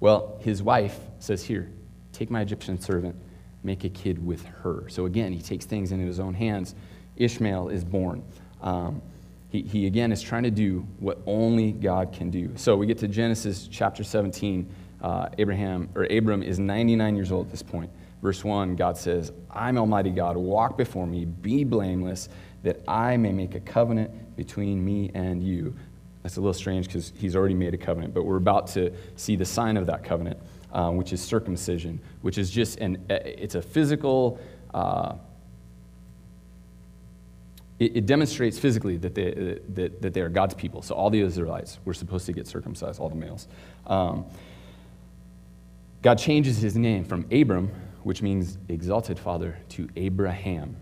Well, 0.00 0.36
his 0.40 0.62
wife 0.62 0.98
says, 1.20 1.44
Here, 1.44 1.70
take 2.12 2.30
my 2.30 2.40
Egyptian 2.40 2.80
servant, 2.80 3.14
make 3.62 3.84
a 3.84 3.88
kid 3.88 4.24
with 4.24 4.44
her. 4.44 4.88
So 4.88 5.06
again, 5.06 5.32
he 5.32 5.40
takes 5.40 5.64
things 5.64 5.92
into 5.92 6.06
his 6.06 6.18
own 6.18 6.34
hands. 6.34 6.74
Ishmael 7.16 7.68
is 7.68 7.84
born. 7.84 8.24
Um, 8.62 9.02
he, 9.50 9.62
he 9.62 9.86
again 9.86 10.12
is 10.12 10.22
trying 10.22 10.44
to 10.44 10.50
do 10.50 10.86
what 10.98 11.18
only 11.26 11.72
God 11.72 12.12
can 12.12 12.30
do. 12.30 12.50
So 12.56 12.74
we 12.76 12.86
get 12.86 12.98
to 12.98 13.08
Genesis 13.08 13.68
chapter 13.70 14.02
17 14.02 14.68
uh, 15.02 15.28
Abraham 15.38 15.88
or 15.94 16.04
Abram 16.04 16.42
is 16.42 16.58
99 16.58 17.16
years 17.16 17.32
old 17.32 17.46
at 17.46 17.50
this 17.50 17.62
point. 17.62 17.90
Verse 18.22 18.44
1, 18.44 18.76
God 18.76 18.96
says, 18.96 19.32
I'm 19.50 19.76
Almighty 19.76 20.10
God, 20.10 20.36
walk 20.36 20.78
before 20.78 21.06
me, 21.06 21.24
be 21.24 21.64
blameless, 21.64 22.28
that 22.62 22.80
I 22.86 23.16
may 23.16 23.32
make 23.32 23.56
a 23.56 23.60
covenant 23.60 24.36
between 24.36 24.84
me 24.84 25.10
and 25.12 25.42
you. 25.42 25.76
That's 26.22 26.36
a 26.36 26.40
little 26.40 26.54
strange 26.54 26.86
because 26.86 27.12
he's 27.16 27.34
already 27.34 27.54
made 27.54 27.74
a 27.74 27.78
covenant, 27.78 28.14
but 28.14 28.24
we're 28.24 28.36
about 28.36 28.68
to 28.68 28.92
see 29.16 29.34
the 29.34 29.44
sign 29.44 29.76
of 29.76 29.86
that 29.86 30.04
covenant, 30.04 30.38
uh, 30.72 30.90
which 30.90 31.12
is 31.12 31.20
circumcision, 31.20 32.00
which 32.20 32.38
is 32.38 32.48
just 32.48 32.78
an, 32.78 33.04
it's 33.10 33.56
a 33.56 33.62
physical, 33.62 34.38
uh, 34.72 35.14
it, 37.78 37.96
it, 37.96 38.06
demonstrates 38.06 38.58
physically 38.58 38.96
that 38.98 39.14
they, 39.14 39.58
that, 39.70 40.02
that 40.02 40.14
they 40.14 40.20
are 40.20 40.28
God's 40.28 40.54
people. 40.54 40.82
So 40.82 40.94
all 40.94 41.10
the 41.10 41.20
Israelites 41.20 41.78
were 41.84 41.94
supposed 41.94 42.26
to 42.26 42.32
get 42.32 42.46
circumcised, 42.46 43.00
all 43.00 43.08
the 43.08 43.16
males. 43.16 43.48
Um, 43.86 44.26
God 46.02 46.18
changes 46.18 46.58
his 46.58 46.76
name 46.76 47.04
from 47.04 47.26
Abram, 47.32 47.70
which 48.02 48.22
means 48.22 48.58
exalted 48.68 49.18
father, 49.18 49.56
to 49.70 49.88
Abraham, 49.96 50.76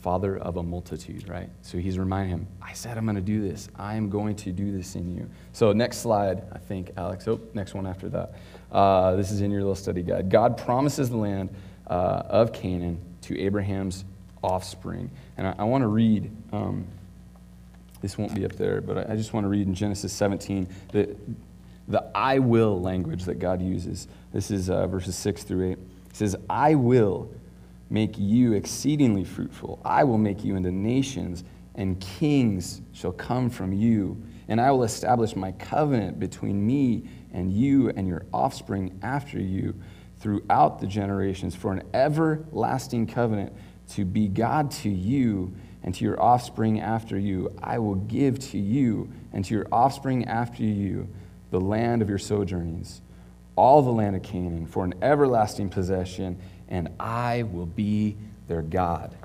father 0.00 0.38
of 0.38 0.56
a 0.56 0.62
multitude, 0.62 1.28
right? 1.28 1.48
So 1.62 1.78
he's 1.78 1.98
reminding 1.98 2.30
him, 2.30 2.46
I 2.60 2.72
said 2.72 2.98
I'm 2.98 3.04
going 3.04 3.16
to 3.16 3.22
do 3.22 3.46
this. 3.46 3.68
I 3.76 3.94
am 3.94 4.10
going 4.10 4.34
to 4.36 4.50
do 4.50 4.76
this 4.76 4.96
in 4.96 5.14
you. 5.14 5.30
So, 5.52 5.72
next 5.72 5.98
slide, 5.98 6.42
I 6.52 6.58
think, 6.58 6.90
Alex. 6.96 7.28
Oh, 7.28 7.40
next 7.54 7.74
one 7.74 7.86
after 7.86 8.08
that. 8.08 8.34
Uh, 8.72 9.14
this 9.16 9.30
is 9.30 9.40
in 9.40 9.50
your 9.50 9.60
little 9.60 9.74
study 9.74 10.02
guide. 10.02 10.30
God 10.30 10.56
promises 10.56 11.10
the 11.10 11.16
land 11.16 11.50
uh, 11.86 12.22
of 12.26 12.52
Canaan 12.52 13.00
to 13.22 13.38
Abraham's 13.38 14.04
offspring. 14.42 15.10
And 15.36 15.46
I, 15.46 15.54
I 15.58 15.64
want 15.64 15.82
to 15.82 15.88
read. 15.88 16.30
Um, 16.52 16.86
this 18.02 18.16
won't 18.16 18.34
be 18.34 18.44
up 18.44 18.52
there, 18.52 18.80
but 18.80 18.96
I, 18.96 19.12
I 19.12 19.16
just 19.16 19.32
want 19.32 19.44
to 19.44 19.48
read 19.48 19.66
in 19.66 19.74
Genesis 19.74 20.12
17 20.12 20.68
that 20.92 21.18
the 21.86 22.10
I 22.14 22.38
will 22.38 22.80
language 22.80 23.24
that 23.24 23.38
God 23.38 23.60
uses. 23.60 24.08
This 24.32 24.50
is 24.50 24.70
uh, 24.70 24.86
verses 24.86 25.16
6 25.16 25.42
through 25.42 25.72
8. 25.72 25.72
It 25.72 25.78
says, 26.12 26.36
I 26.48 26.76
will 26.76 27.30
make 27.90 28.16
you 28.16 28.52
exceedingly 28.52 29.24
fruitful. 29.24 29.80
I 29.84 30.04
will 30.04 30.18
make 30.18 30.44
you 30.44 30.54
into 30.54 30.70
nations, 30.70 31.42
and 31.74 32.00
kings 32.00 32.80
shall 32.92 33.12
come 33.12 33.50
from 33.50 33.72
you. 33.72 34.22
And 34.48 34.60
I 34.60 34.70
will 34.70 34.84
establish 34.84 35.34
my 35.34 35.52
covenant 35.52 36.20
between 36.20 36.64
me 36.64 37.08
and 37.32 37.52
you 37.52 37.90
and 37.90 38.06
your 38.06 38.24
offspring 38.32 38.98
after 39.02 39.40
you 39.40 39.74
throughout 40.18 40.80
the 40.80 40.86
generations 40.86 41.54
for 41.54 41.72
an 41.72 41.82
everlasting 41.94 43.06
covenant 43.06 43.52
to 43.90 44.04
be 44.04 44.28
God 44.28 44.70
to 44.72 44.88
you 44.88 45.54
and 45.82 45.94
to 45.94 46.04
your 46.04 46.20
offspring 46.20 46.80
after 46.80 47.18
you. 47.18 47.54
I 47.62 47.78
will 47.78 47.94
give 47.94 48.38
to 48.50 48.58
you 48.58 49.10
and 49.32 49.44
to 49.44 49.54
your 49.54 49.66
offspring 49.72 50.26
after 50.26 50.62
you 50.62 51.08
the 51.50 51.60
land 51.60 52.02
of 52.02 52.08
your 52.08 52.18
sojournings, 52.18 53.00
all 53.56 53.82
the 53.82 53.90
land 53.90 54.16
of 54.16 54.22
Canaan, 54.22 54.66
for 54.66 54.84
an 54.84 54.94
everlasting 55.02 55.68
possession, 55.68 56.38
and 56.68 56.88
I 57.00 57.42
will 57.44 57.66
be 57.66 58.16
their 58.46 58.62
God. 58.62 59.16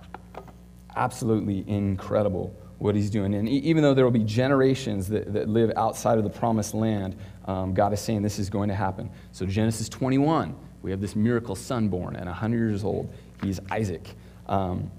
Absolutely 0.95 1.63
incredible 1.67 2.55
what 2.77 2.95
he's 2.95 3.09
doing. 3.09 3.33
And 3.35 3.47
even 3.47 3.83
though 3.83 3.93
there 3.93 4.03
will 4.03 4.11
be 4.11 4.23
generations 4.23 5.07
that, 5.09 5.31
that 5.33 5.47
live 5.47 5.71
outside 5.77 6.17
of 6.17 6.23
the 6.23 6.29
promised 6.29 6.73
land, 6.73 7.15
um, 7.45 7.73
God 7.73 7.93
is 7.93 7.99
saying 8.01 8.21
this 8.21 8.39
is 8.39 8.49
going 8.49 8.69
to 8.69 8.75
happen. 8.75 9.09
So, 9.31 9.45
Genesis 9.45 9.87
21, 9.87 10.55
we 10.81 10.91
have 10.91 10.99
this 10.99 11.15
miracle 11.15 11.55
son 11.55 11.87
born, 11.89 12.15
and 12.15 12.25
100 12.25 12.57
years 12.57 12.83
old. 12.83 13.13
He's 13.41 13.59
Isaac. 13.71 14.07
Um, 14.47 14.91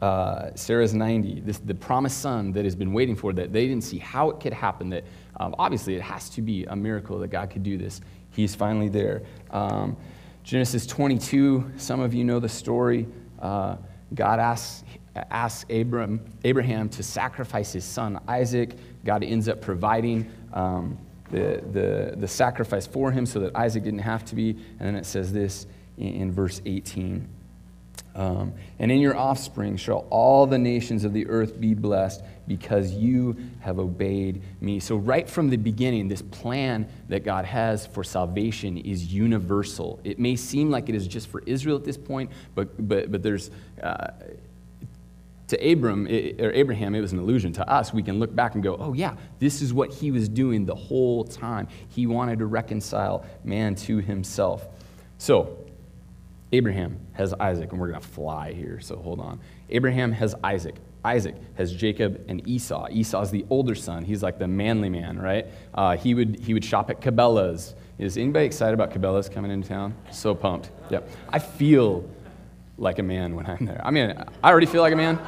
uh, 0.00 0.50
Sarah's 0.56 0.94
90, 0.94 1.40
this, 1.40 1.58
the 1.58 1.74
promised 1.74 2.18
son 2.18 2.52
that 2.52 2.64
has 2.64 2.74
been 2.74 2.92
waiting 2.92 3.14
for, 3.14 3.32
that 3.32 3.52
they 3.52 3.68
didn't 3.68 3.84
see 3.84 3.98
how 3.98 4.30
it 4.30 4.40
could 4.40 4.52
happen, 4.52 4.90
that 4.90 5.04
um, 5.36 5.54
obviously, 5.58 5.94
it 5.94 6.02
has 6.02 6.28
to 6.30 6.42
be 6.42 6.64
a 6.64 6.76
miracle 6.76 7.18
that 7.18 7.28
God 7.28 7.50
could 7.50 7.62
do 7.62 7.78
this. 7.78 8.00
He's 8.30 8.54
finally 8.54 8.88
there. 8.88 9.22
Um, 9.50 9.96
Genesis 10.44 10.86
22, 10.86 11.72
some 11.76 12.00
of 12.00 12.12
you 12.12 12.24
know 12.24 12.40
the 12.40 12.48
story. 12.48 13.06
Uh, 13.40 13.76
God 14.14 14.40
asks, 14.40 14.84
asks 15.14 15.64
Abram, 15.70 16.20
Abraham 16.44 16.88
to 16.90 17.02
sacrifice 17.02 17.72
his 17.72 17.84
son 17.84 18.20
Isaac. 18.28 18.76
God 19.04 19.22
ends 19.22 19.48
up 19.48 19.60
providing 19.60 20.30
um, 20.52 20.98
the, 21.30 21.62
the, 21.72 22.14
the 22.16 22.28
sacrifice 22.28 22.86
for 22.86 23.10
him 23.10 23.24
so 23.24 23.40
that 23.40 23.56
Isaac 23.56 23.84
didn't 23.84 24.00
have 24.00 24.24
to 24.26 24.34
be. 24.34 24.50
And 24.50 24.80
then 24.80 24.96
it 24.96 25.06
says 25.06 25.32
this 25.32 25.66
in, 25.96 26.14
in 26.14 26.32
verse 26.32 26.60
18. 26.66 27.26
Um, 28.14 28.52
and 28.78 28.92
in 28.92 28.98
your 28.98 29.16
offspring 29.16 29.76
shall 29.76 30.06
all 30.10 30.46
the 30.46 30.58
nations 30.58 31.04
of 31.04 31.12
the 31.12 31.26
earth 31.28 31.58
be 31.58 31.74
blessed 31.74 32.22
because 32.46 32.92
you 32.92 33.36
have 33.60 33.78
obeyed 33.78 34.42
me. 34.60 34.80
So, 34.80 34.96
right 34.96 35.28
from 35.28 35.48
the 35.48 35.56
beginning, 35.56 36.08
this 36.08 36.22
plan 36.22 36.86
that 37.08 37.24
God 37.24 37.44
has 37.44 37.86
for 37.86 38.04
salvation 38.04 38.76
is 38.76 39.12
universal. 39.12 40.00
It 40.04 40.18
may 40.18 40.36
seem 40.36 40.70
like 40.70 40.88
it 40.88 40.94
is 40.94 41.06
just 41.06 41.28
for 41.28 41.42
Israel 41.46 41.76
at 41.76 41.84
this 41.84 41.96
point, 41.96 42.30
but, 42.54 42.88
but, 42.88 43.10
but 43.10 43.22
there's. 43.22 43.50
Uh, 43.82 44.08
to 45.48 45.70
Abram 45.70 46.06
or 46.06 46.50
Abraham, 46.52 46.94
it 46.94 47.02
was 47.02 47.12
an 47.12 47.18
illusion. 47.18 47.52
To 47.54 47.68
us, 47.68 47.92
we 47.92 48.02
can 48.02 48.18
look 48.18 48.34
back 48.34 48.54
and 48.54 48.62
go, 48.62 48.74
oh, 48.76 48.94
yeah, 48.94 49.16
this 49.38 49.60
is 49.60 49.74
what 49.74 49.92
he 49.92 50.10
was 50.10 50.26
doing 50.26 50.64
the 50.64 50.74
whole 50.74 51.24
time. 51.24 51.68
He 51.90 52.06
wanted 52.06 52.38
to 52.38 52.46
reconcile 52.46 53.26
man 53.44 53.74
to 53.74 53.98
himself. 53.98 54.66
So, 55.18 55.58
Abraham 56.52 56.98
has 57.12 57.32
Isaac, 57.34 57.72
and 57.72 57.80
we're 57.80 57.88
going 57.88 58.00
to 58.00 58.06
fly 58.06 58.52
here, 58.52 58.78
so 58.80 58.96
hold 58.96 59.20
on. 59.20 59.40
Abraham 59.70 60.12
has 60.12 60.34
Isaac. 60.44 60.76
Isaac 61.04 61.34
has 61.54 61.72
Jacob 61.72 62.24
and 62.28 62.46
Esau. 62.46 62.88
Esau's 62.90 63.30
the 63.30 63.44
older 63.50 63.74
son. 63.74 64.04
He's 64.04 64.22
like 64.22 64.38
the 64.38 64.46
manly 64.46 64.88
man, 64.88 65.18
right? 65.18 65.46
Uh, 65.74 65.96
he, 65.96 66.14
would, 66.14 66.38
he 66.38 66.54
would 66.54 66.64
shop 66.64 66.90
at 66.90 67.00
Cabela's. 67.00 67.74
Is 67.98 68.16
anybody 68.16 68.46
excited 68.46 68.74
about 68.74 68.92
Cabela's 68.92 69.28
coming 69.28 69.50
into 69.50 69.66
town? 69.66 69.94
So 70.10 70.34
pumped. 70.34 70.70
Yep. 70.90 71.08
I 71.30 71.38
feel 71.38 72.08
like 72.78 72.98
a 72.98 73.02
man 73.02 73.34
when 73.34 73.46
I'm 73.46 73.64
there. 73.64 73.80
I 73.84 73.90
mean, 73.90 74.14
I 74.42 74.50
already 74.50 74.66
feel 74.66 74.82
like 74.82 74.92
a 74.92 74.96
man, 74.96 75.18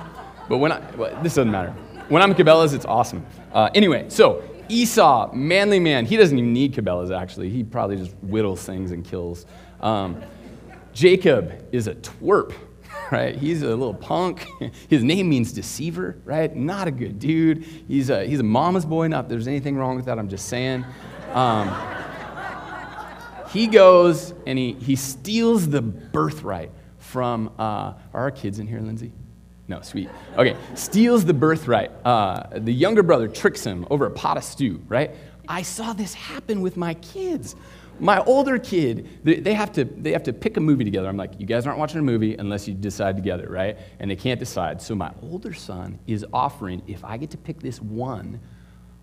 but 0.49 0.59
when 0.59 0.73
I, 0.73 0.81
well, 0.97 1.11
this 1.23 1.35
doesn't 1.35 1.51
matter. 1.51 1.71
When 2.09 2.23
I'm 2.23 2.33
at 2.33 2.37
Cabela's, 2.37 2.75
it's 2.75 2.85
awesome. 2.85 3.25
Uh, 3.53 3.71
anyway, 3.75 4.07
so 4.09 4.43
Esau, 4.69 5.33
manly 5.33 5.81
man, 5.81 6.05
he 6.05 6.17
doesn't 6.17 6.39
even 6.39 6.53
need 6.53 6.75
Cabela's 6.75 7.11
actually. 7.11 7.49
He 7.49 7.65
probably 7.65 7.97
just 7.97 8.13
whittles 8.23 8.63
things 8.65 8.91
and 8.93 9.05
kills. 9.05 9.47
Um, 9.81 10.23
Jacob 10.95 11.69
is 11.73 11.89
a 11.89 11.95
twerp, 11.97 12.55
right? 13.11 13.37
He's 13.37 13.63
a 13.63 13.69
little 13.69 13.95
punk. 13.95 14.47
His 14.89 15.03
name 15.03 15.29
means 15.29 15.53
deceiver, 15.53 16.17
right? 16.25 16.55
Not 16.55 16.89
a 16.89 16.93
good 16.93 17.19
dude. 17.19 17.65
He's 17.89 18.11
a, 18.11 18.25
he's 18.25 18.41
a 18.41 18.45
mama's 18.45 18.87
boy. 18.87 19.09
Not 19.09 19.29
there's 19.29 19.49
anything 19.49 19.77
wrong 19.77 19.97
with 19.97 20.07
that, 20.07 20.19
I'm 20.19 20.29
just 20.29 20.49
saying. 20.49 20.85
Um, 21.33 21.75
he 23.51 23.67
goes 23.67 24.33
and 24.47 24.57
he, 24.57 24.73
he 24.75 24.97
steals 24.97 25.69
the 25.69 25.83
birthright 25.83 26.71
from, 26.99 27.49
uh, 27.59 27.63
are 27.63 27.99
our 28.13 28.31
kids 28.31 28.61
in 28.61 28.67
here, 28.67 28.81
Lindsay? 28.81 29.13
No, 29.67 29.81
sweet. 29.81 30.11
Okay, 30.37 30.57
steals 30.75 31.25
the 31.25 31.33
birthright. 31.33 31.91
Uh, 32.05 32.59
the 32.59 32.73
younger 32.73 33.03
brother 33.03 33.29
tricks 33.29 33.65
him 33.65 33.87
over 33.91 34.07
a 34.07 34.11
pot 34.11 34.37
of 34.37 34.45
stew, 34.45 34.83
right? 34.89 35.13
I 35.49 35.63
saw 35.63 35.93
this 35.93 36.15
happen 36.15 36.61
with 36.61 36.77
my 36.77 36.95
kids. 36.95 37.57
My 38.01 38.21
older 38.25 38.59
kid, 38.59 39.09
they 39.23 39.55
have, 39.55 39.73
to, 39.73 39.85
they 39.85 40.13
have 40.13 40.25
to 40.25 40.33
pick 40.33 40.57
a 40.57 40.61
movie 40.61 40.85
together. 40.85 41.09
I'm 41.09 41.17
like, 41.17 41.39
you 41.39 41.47
guys 41.47 41.67
aren't 41.67 41.79
watching 41.79 42.01
a 42.01 42.03
movie 42.03 42.35
unless 42.35 42.67
you 42.67 42.75
decide 42.75 43.17
together, 43.17 43.47
right? 43.49 43.79
And 44.01 44.11
they 44.11 44.17
can't 44.17 44.41
decide. 44.41 44.83
So 44.83 44.95
my 44.95 45.13
older 45.23 45.53
son 45.53 45.99
is 46.07 46.27
offering, 46.33 46.83
if 46.89 47.05
I 47.05 47.17
get 47.17 47.31
to 47.31 47.37
pick 47.37 47.61
this 47.61 47.81
one, 47.81 48.41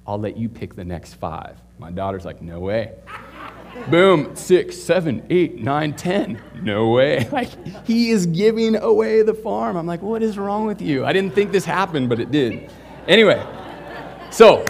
I'll 0.05 0.19
let 0.19 0.35
you 0.35 0.49
pick 0.49 0.75
the 0.75 0.83
next 0.83 1.13
five. 1.13 1.61
My 1.79 1.89
daughter's 1.89 2.25
like, 2.25 2.41
no 2.41 2.59
way. 2.59 2.93
Boom, 3.89 4.35
six, 4.35 4.77
seven, 4.77 5.25
eight, 5.29 5.55
nine, 5.63 5.93
ten. 5.93 6.41
No 6.61 6.89
way. 6.89 7.27
Like, 7.31 7.49
he 7.87 8.09
is 8.09 8.25
giving 8.25 8.75
away 8.75 9.21
the 9.21 9.33
farm. 9.33 9.77
I'm 9.77 9.87
like, 9.87 10.01
what 10.01 10.21
is 10.21 10.37
wrong 10.37 10.65
with 10.65 10.81
you? 10.81 11.05
I 11.05 11.13
didn't 11.13 11.33
think 11.33 11.53
this 11.53 11.63
happened, 11.63 12.09
but 12.09 12.19
it 12.19 12.29
did. 12.29 12.69
Anyway, 13.07 13.41
so 14.31 14.65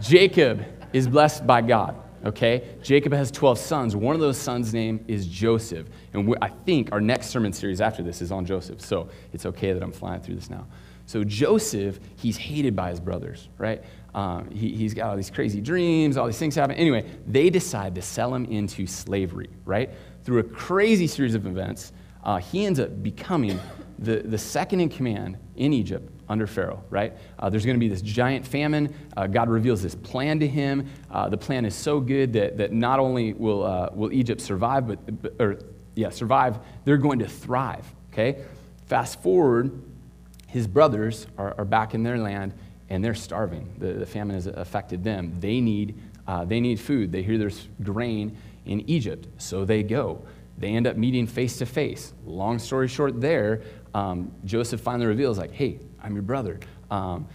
Jacob 0.00 0.64
is 0.92 1.06
blessed 1.06 1.46
by 1.46 1.62
God 1.62 2.03
okay? 2.24 2.76
Jacob 2.82 3.12
has 3.12 3.30
12 3.30 3.58
sons. 3.58 3.96
One 3.96 4.14
of 4.14 4.20
those 4.20 4.36
sons' 4.36 4.72
name 4.72 5.04
is 5.08 5.26
Joseph. 5.26 5.88
And 6.12 6.34
I 6.40 6.48
think 6.48 6.92
our 6.92 7.00
next 7.00 7.28
sermon 7.28 7.52
series 7.52 7.80
after 7.80 8.02
this 8.02 8.22
is 8.22 8.32
on 8.32 8.44
Joseph. 8.44 8.80
So 8.80 9.08
it's 9.32 9.46
okay 9.46 9.72
that 9.72 9.82
I'm 9.82 9.92
flying 9.92 10.20
through 10.20 10.36
this 10.36 10.50
now. 10.50 10.66
So 11.06 11.22
Joseph, 11.22 12.00
he's 12.16 12.36
hated 12.36 12.74
by 12.74 12.90
his 12.90 13.00
brothers, 13.00 13.48
right? 13.58 13.82
Um, 14.14 14.50
he, 14.50 14.74
he's 14.74 14.94
got 14.94 15.10
all 15.10 15.16
these 15.16 15.30
crazy 15.30 15.60
dreams, 15.60 16.16
all 16.16 16.26
these 16.26 16.38
things 16.38 16.54
happen. 16.54 16.76
Anyway, 16.76 17.04
they 17.26 17.50
decide 17.50 17.94
to 17.96 18.02
sell 18.02 18.34
him 18.34 18.44
into 18.46 18.86
slavery, 18.86 19.50
right? 19.64 19.90
Through 20.22 20.38
a 20.38 20.44
crazy 20.44 21.06
series 21.06 21.34
of 21.34 21.46
events, 21.46 21.92
uh, 22.22 22.38
he 22.38 22.64
ends 22.64 22.80
up 22.80 23.02
becoming 23.02 23.60
the, 23.98 24.18
the 24.18 24.38
second 24.38 24.80
in 24.80 24.88
command 24.88 25.36
in 25.56 25.72
Egypt 25.72 26.10
under 26.28 26.46
Pharaoh, 26.46 26.82
right? 26.90 27.12
Uh, 27.38 27.50
there's 27.50 27.64
going 27.64 27.76
to 27.76 27.80
be 27.80 27.88
this 27.88 28.02
giant 28.02 28.46
famine. 28.46 28.94
Uh, 29.16 29.26
God 29.26 29.48
reveals 29.48 29.82
this 29.82 29.94
plan 29.94 30.40
to 30.40 30.48
him. 30.48 30.88
Uh, 31.10 31.28
the 31.28 31.36
plan 31.36 31.64
is 31.64 31.74
so 31.74 32.00
good 32.00 32.32
that, 32.32 32.56
that 32.58 32.72
not 32.72 32.98
only 32.98 33.32
will, 33.32 33.64
uh, 33.64 33.90
will 33.92 34.12
Egypt 34.12 34.40
survive, 34.40 34.86
but, 34.86 34.98
or, 35.38 35.58
yeah, 35.94 36.10
survive, 36.10 36.58
they're 36.84 36.96
going 36.96 37.18
to 37.20 37.28
thrive, 37.28 37.86
okay? 38.12 38.44
Fast 38.86 39.22
forward, 39.22 39.82
his 40.48 40.66
brothers 40.66 41.26
are, 41.38 41.54
are 41.58 41.64
back 41.64 41.94
in 41.94 42.02
their 42.02 42.18
land 42.18 42.52
and 42.88 43.04
they're 43.04 43.14
starving. 43.14 43.74
The, 43.78 43.94
the 43.94 44.06
famine 44.06 44.34
has 44.34 44.46
affected 44.46 45.02
them. 45.02 45.36
They 45.40 45.60
need, 45.60 46.00
uh, 46.26 46.44
they 46.44 46.60
need 46.60 46.78
food. 46.80 47.12
They 47.12 47.22
hear 47.22 47.38
there's 47.38 47.68
grain 47.82 48.36
in 48.66 48.88
Egypt, 48.88 49.28
so 49.38 49.64
they 49.64 49.82
go. 49.82 50.24
They 50.58 50.68
end 50.68 50.86
up 50.86 50.96
meeting 50.96 51.26
face 51.26 51.58
to 51.58 51.66
face. 51.66 52.12
Long 52.24 52.58
story 52.58 52.88
short, 52.88 53.20
there, 53.20 53.62
um, 53.94 54.32
Joseph 54.44 54.80
finally 54.80 55.06
reveals, 55.06 55.38
like, 55.38 55.52
hey, 55.52 55.80
I'm 56.04 56.12
your 56.12 56.22
brother. 56.22 56.60
Um, 56.90 57.26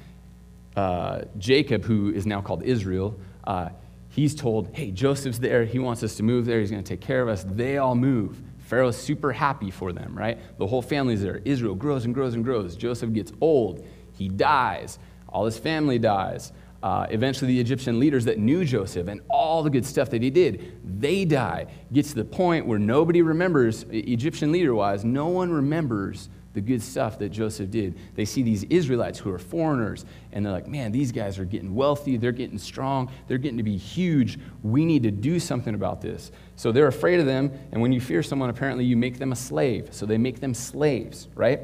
uh, 0.76 1.22
Jacob, 1.40 1.84
who 1.84 2.14
is 2.14 2.28
now 2.28 2.40
called 2.40 2.62
Israel, 2.64 3.20
uh, 3.46 3.70
he's 4.10 4.36
told, 4.36 4.70
hey, 4.76 4.92
Joseph's 4.92 5.40
there. 5.40 5.66
He 5.66 5.80
wants 5.80 6.04
us 6.04 6.16
to 6.18 6.24
move 6.24 6.46
there. 6.46 6.60
He's 6.60 6.70
going 6.70 6.84
to 6.84 6.88
take 6.88 7.02
care 7.02 7.24
of 7.24 7.30
us. 7.30 7.44
They 7.44 7.80
all 7.80 7.96
move. 7.96 8.40
Pharaoh's 8.60 8.96
super 8.96 9.32
happy 9.32 9.72
for 9.72 9.92
them, 9.92 10.16
right? 10.16 10.38
The 10.60 10.68
whole 10.68 10.84
family's 10.84 11.24
there. 11.24 11.42
Israel 11.46 11.74
grows 11.74 12.06
and 12.06 12.14
grows 12.14 12.36
and 12.36 12.44
grows. 12.44 12.76
Joseph 12.76 13.12
gets 13.12 13.34
old. 13.42 13.84
He 14.14 14.30
dies. 14.30 15.00
All 15.28 15.46
his 15.46 15.58
family 15.58 15.98
dies. 15.98 16.54
Uh, 16.84 17.08
eventually, 17.10 17.54
the 17.54 17.60
Egyptian 17.60 18.00
leaders 18.00 18.24
that 18.26 18.38
knew 18.38 18.64
Joseph 18.64 19.08
and 19.08 19.20
all 19.30 19.64
the 19.64 19.70
good 19.70 19.86
stuff 19.86 20.12
that 20.12 20.22
he 20.22 20.30
did, 20.30 20.80
they 21.02 21.26
die. 21.26 21.66
Gets 21.92 22.10
to 22.10 22.16
the 22.16 22.24
point 22.24 22.68
where 22.68 22.80
nobody 22.80 23.24
remembers, 23.24 23.86
Egyptian 23.90 24.52
leader 24.52 24.76
wise, 24.76 25.04
no 25.04 25.28
one 25.28 25.52
remembers 25.52 26.30
the 26.54 26.62
good 26.62 26.82
stuff 26.82 27.20
that 27.20 27.30
Joseph 27.30 27.70
did. 27.70 27.98
They 28.16 28.26
see 28.26 28.42
these 28.42 28.64
Israelites 28.64 29.20
who 29.20 29.32
are 29.32 29.38
foreigners, 29.38 30.06
and 30.32 30.46
they're 30.46 30.54
like, 30.54 30.68
man, 30.68 30.92
these 30.92 31.12
guys 31.12 31.38
are 31.38 31.46
getting 31.46 31.76
wealthy, 31.76 32.18
they're 32.18 32.32
getting 32.32 32.58
strong, 32.58 33.12
they're 33.28 33.38
getting 33.38 33.58
to 33.58 33.64
be 33.64 33.78
huge. 33.78 34.40
We 34.64 34.84
need 34.86 35.04
to 35.04 35.12
do 35.12 35.40
something 35.40 35.76
about 35.76 36.02
this. 36.02 36.32
So 36.56 36.72
they're 36.72 36.88
afraid 36.88 37.20
of 37.20 37.26
them, 37.26 37.52
and 37.72 37.82
when 37.82 37.92
you 37.92 38.02
fear 38.02 38.24
someone, 38.24 38.50
apparently 38.50 38.84
you 38.84 38.98
make 38.98 39.20
them 39.20 39.32
a 39.32 39.36
slave. 39.36 39.90
So 39.92 40.06
they 40.06 40.18
make 40.18 40.40
them 40.40 40.54
slaves, 40.54 41.28
right? 41.36 41.62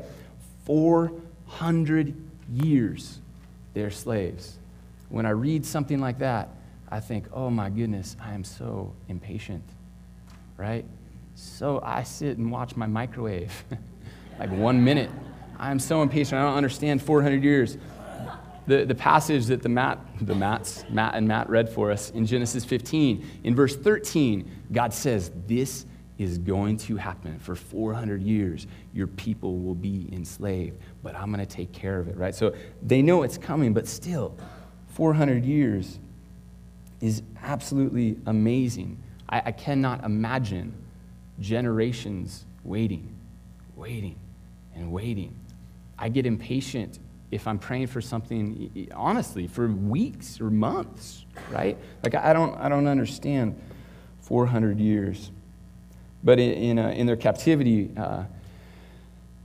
400 0.65 2.15
years 2.52 3.19
they're 3.74 3.91
slaves. 3.91 4.58
When 5.10 5.26
I 5.26 5.32
read 5.32 5.65
something 5.65 6.00
like 6.00 6.19
that, 6.19 6.50
I 6.89 7.00
think, 7.00 7.26
oh 7.34 7.50
my 7.50 7.69
goodness, 7.69 8.15
I 8.21 8.34
am 8.34 8.43
so 8.43 8.93
impatient, 9.10 9.63
right? 10.58 10.86
So 11.36 11.82
I 11.84 12.04
sit 12.04 12.38
and 12.38 12.52
watch 12.52 12.76
my 12.76 12.88
microwave. 12.88 13.52
like 14.39 14.52
one 14.52 14.84
minute. 14.84 15.10
I'm 15.58 15.80
so 15.80 16.02
impatient. 16.02 16.41
I 16.41 16.45
don't 16.45 16.58
understand 16.58 17.02
400 17.02 17.43
years. 17.43 17.78
The, 18.67 18.84
the 18.84 18.95
passage 18.95 19.45
that 19.48 19.62
the 19.62 19.69
Matt, 19.69 20.00
the 20.21 20.34
Matts, 20.34 20.86
Matt 20.89 21.13
and 21.15 21.28
Matt 21.28 21.50
read 21.50 21.69
for 21.69 21.91
us 21.91 22.10
in 22.10 22.26
Genesis 22.26 22.65
15, 22.65 23.41
in 23.43 23.56
verse 23.56 23.76
13, 23.76 24.50
God 24.71 24.93
says, 24.93 25.32
This 25.45 25.86
is 26.17 26.38
going 26.39 26.78
to 26.78 26.95
happen 26.95 27.38
for 27.39 27.56
400 27.56 28.24
years. 28.24 28.65
Your 28.93 29.08
people 29.08 29.60
will 29.60 29.76
be 29.76 30.10
enslaved, 30.12 30.80
but 31.04 31.15
I'm 31.15 31.32
going 31.32 31.45
to 31.45 31.56
take 31.56 31.74
care 31.74 32.00
of 32.00 32.08
it, 32.08 32.17
right? 32.17 32.34
So 32.34 32.56
they 32.82 33.02
know 33.02 33.24
it's 33.24 33.38
coming, 33.38 33.74
but 33.74 33.88
still, 33.88 34.36
400 34.89 35.45
years 35.45 36.00
is 37.02 37.21
absolutely 37.43 38.17
amazing. 38.26 38.98
I, 39.30 39.43
I 39.45 39.52
cannot 39.52 40.04
imagine 40.04 40.74
generations 41.39 42.45
waiting, 42.63 43.13
waiting 43.76 44.15
and 44.76 44.92
waiting. 44.92 45.36
I 45.98 46.10
get 46.10 46.26
impatient 46.26 47.00
if 47.32 47.48
I'm 47.48 47.60
praying 47.60 47.88
for 47.88 48.02
something, 48.02 48.90
honestly, 48.94 49.48
for 49.48 49.68
weeks 49.68 50.40
or 50.40 50.50
months, 50.50 51.26
right? 51.52 51.78
Like, 52.04 52.16
I 52.16 52.34
don't, 52.34 52.56
I 52.58 52.70
don't 52.70 52.88
understand 52.88 53.60
400 54.22 54.80
years. 54.80 55.32
But 56.24 56.40
in, 56.40 56.52
in, 56.52 56.80
uh, 56.80 56.90
in 56.90 57.08
their 57.08 57.16
captivity, 57.16 57.92
uh, 57.98 58.24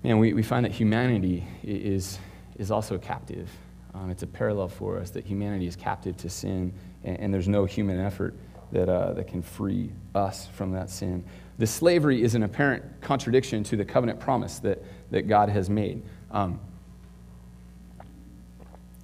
man, 0.03 0.19
we, 0.19 0.33
we 0.33 0.43
find 0.43 0.64
that 0.64 0.73
humanity 0.73 1.45
is, 1.62 2.19
is 2.59 2.71
also 2.71 2.99
captive. 2.99 3.51
Um, 3.95 4.11
it's 4.11 4.23
a 4.23 4.27
parallel 4.27 4.69
for 4.69 4.99
us 4.99 5.11
that 5.11 5.27
humanity 5.27 5.66
is 5.66 5.77
captive 5.77 6.16
to 6.19 6.31
sin, 6.31 6.73
and, 7.05 7.19
and 7.21 7.35
there's 7.35 7.49
no 7.49 7.64
human 7.64 7.99
effort 7.99 8.35
that, 8.73 8.88
uh, 8.88 9.12
that 9.14 9.27
can 9.27 9.43
free 9.43 9.90
us 10.14 10.47
from 10.47 10.73
that 10.73 10.90
sin. 10.90 11.25
The 11.59 11.66
slavery 11.66 12.23
is 12.23 12.35
an 12.35 12.43
apparent 12.43 12.85
contradiction 13.01 13.64
to 13.64 13.77
the 13.77 13.85
covenant 13.85 14.21
promise 14.21 14.59
that, 14.61 14.83
that 15.11 15.29
God 15.29 15.49
has 15.49 15.68
made. 15.68 16.03
Um, 16.31 16.61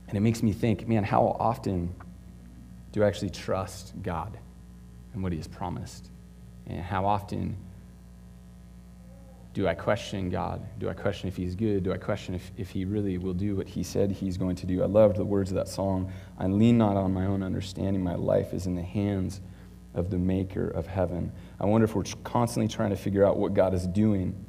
and 0.09 0.16
it 0.16 0.21
makes 0.21 0.42
me 0.42 0.53
think, 0.53 0.87
man, 0.88 1.05
how 1.05 1.37
often 1.40 1.95
do 2.92 3.03
I 3.03 3.09
actually 3.09 3.31
trust 3.31 3.92
God 4.03 4.38
and 5.12 5.23
what 5.23 5.33
He 5.33 5.38
has 5.38 5.49
promised? 5.49 6.09
And 6.66 6.81
how 6.81 7.05
often 7.05 7.57
do 9.53 9.66
I 9.66 9.75
question 9.75 10.31
God? 10.31 10.64
Do 10.79 10.88
I 10.88 10.92
question 10.92 11.29
if 11.29 11.37
He's 11.37 11.55
good? 11.55 11.83
Do 11.83 11.92
I 11.92 11.97
question 11.97 12.35
if, 12.35 12.53
if 12.57 12.71
He 12.71 12.85
really 12.85 13.19
will 13.19 13.35
do 13.35 13.57
what 13.57 13.69
He 13.69 13.83
said 13.83 14.12
He's 14.12 14.37
going 14.37 14.57
to 14.57 14.66
do? 14.66 14.83
I 14.83 14.87
loved 14.87 15.16
the 15.16 15.25
words 15.25 15.51
of 15.51 15.57
that 15.57 15.69
song. 15.69 16.12
I 16.38 16.47
lean 16.47 16.79
not 16.79 16.97
on 16.97 17.12
my 17.12 17.27
own 17.27 17.42
understanding. 17.42 18.03
My 18.03 18.14
life 18.14 18.55
is 18.55 18.66
in 18.66 18.77
the 18.77 18.83
hands 18.83 19.40
of 19.95 20.11
the 20.11 20.19
Maker 20.19 20.69
of 20.69 20.87
heaven. 20.87 21.33
I 21.59 21.64
wonder 21.64 21.87
if 21.87 21.97
we're 21.97 22.05
constantly 22.23 22.69
trying 22.69 22.90
to 22.90 22.97
figure 22.97 23.27
out 23.27 23.38
what 23.38 23.55
God 23.55 23.75
is 23.75 23.87
doing 23.87 24.45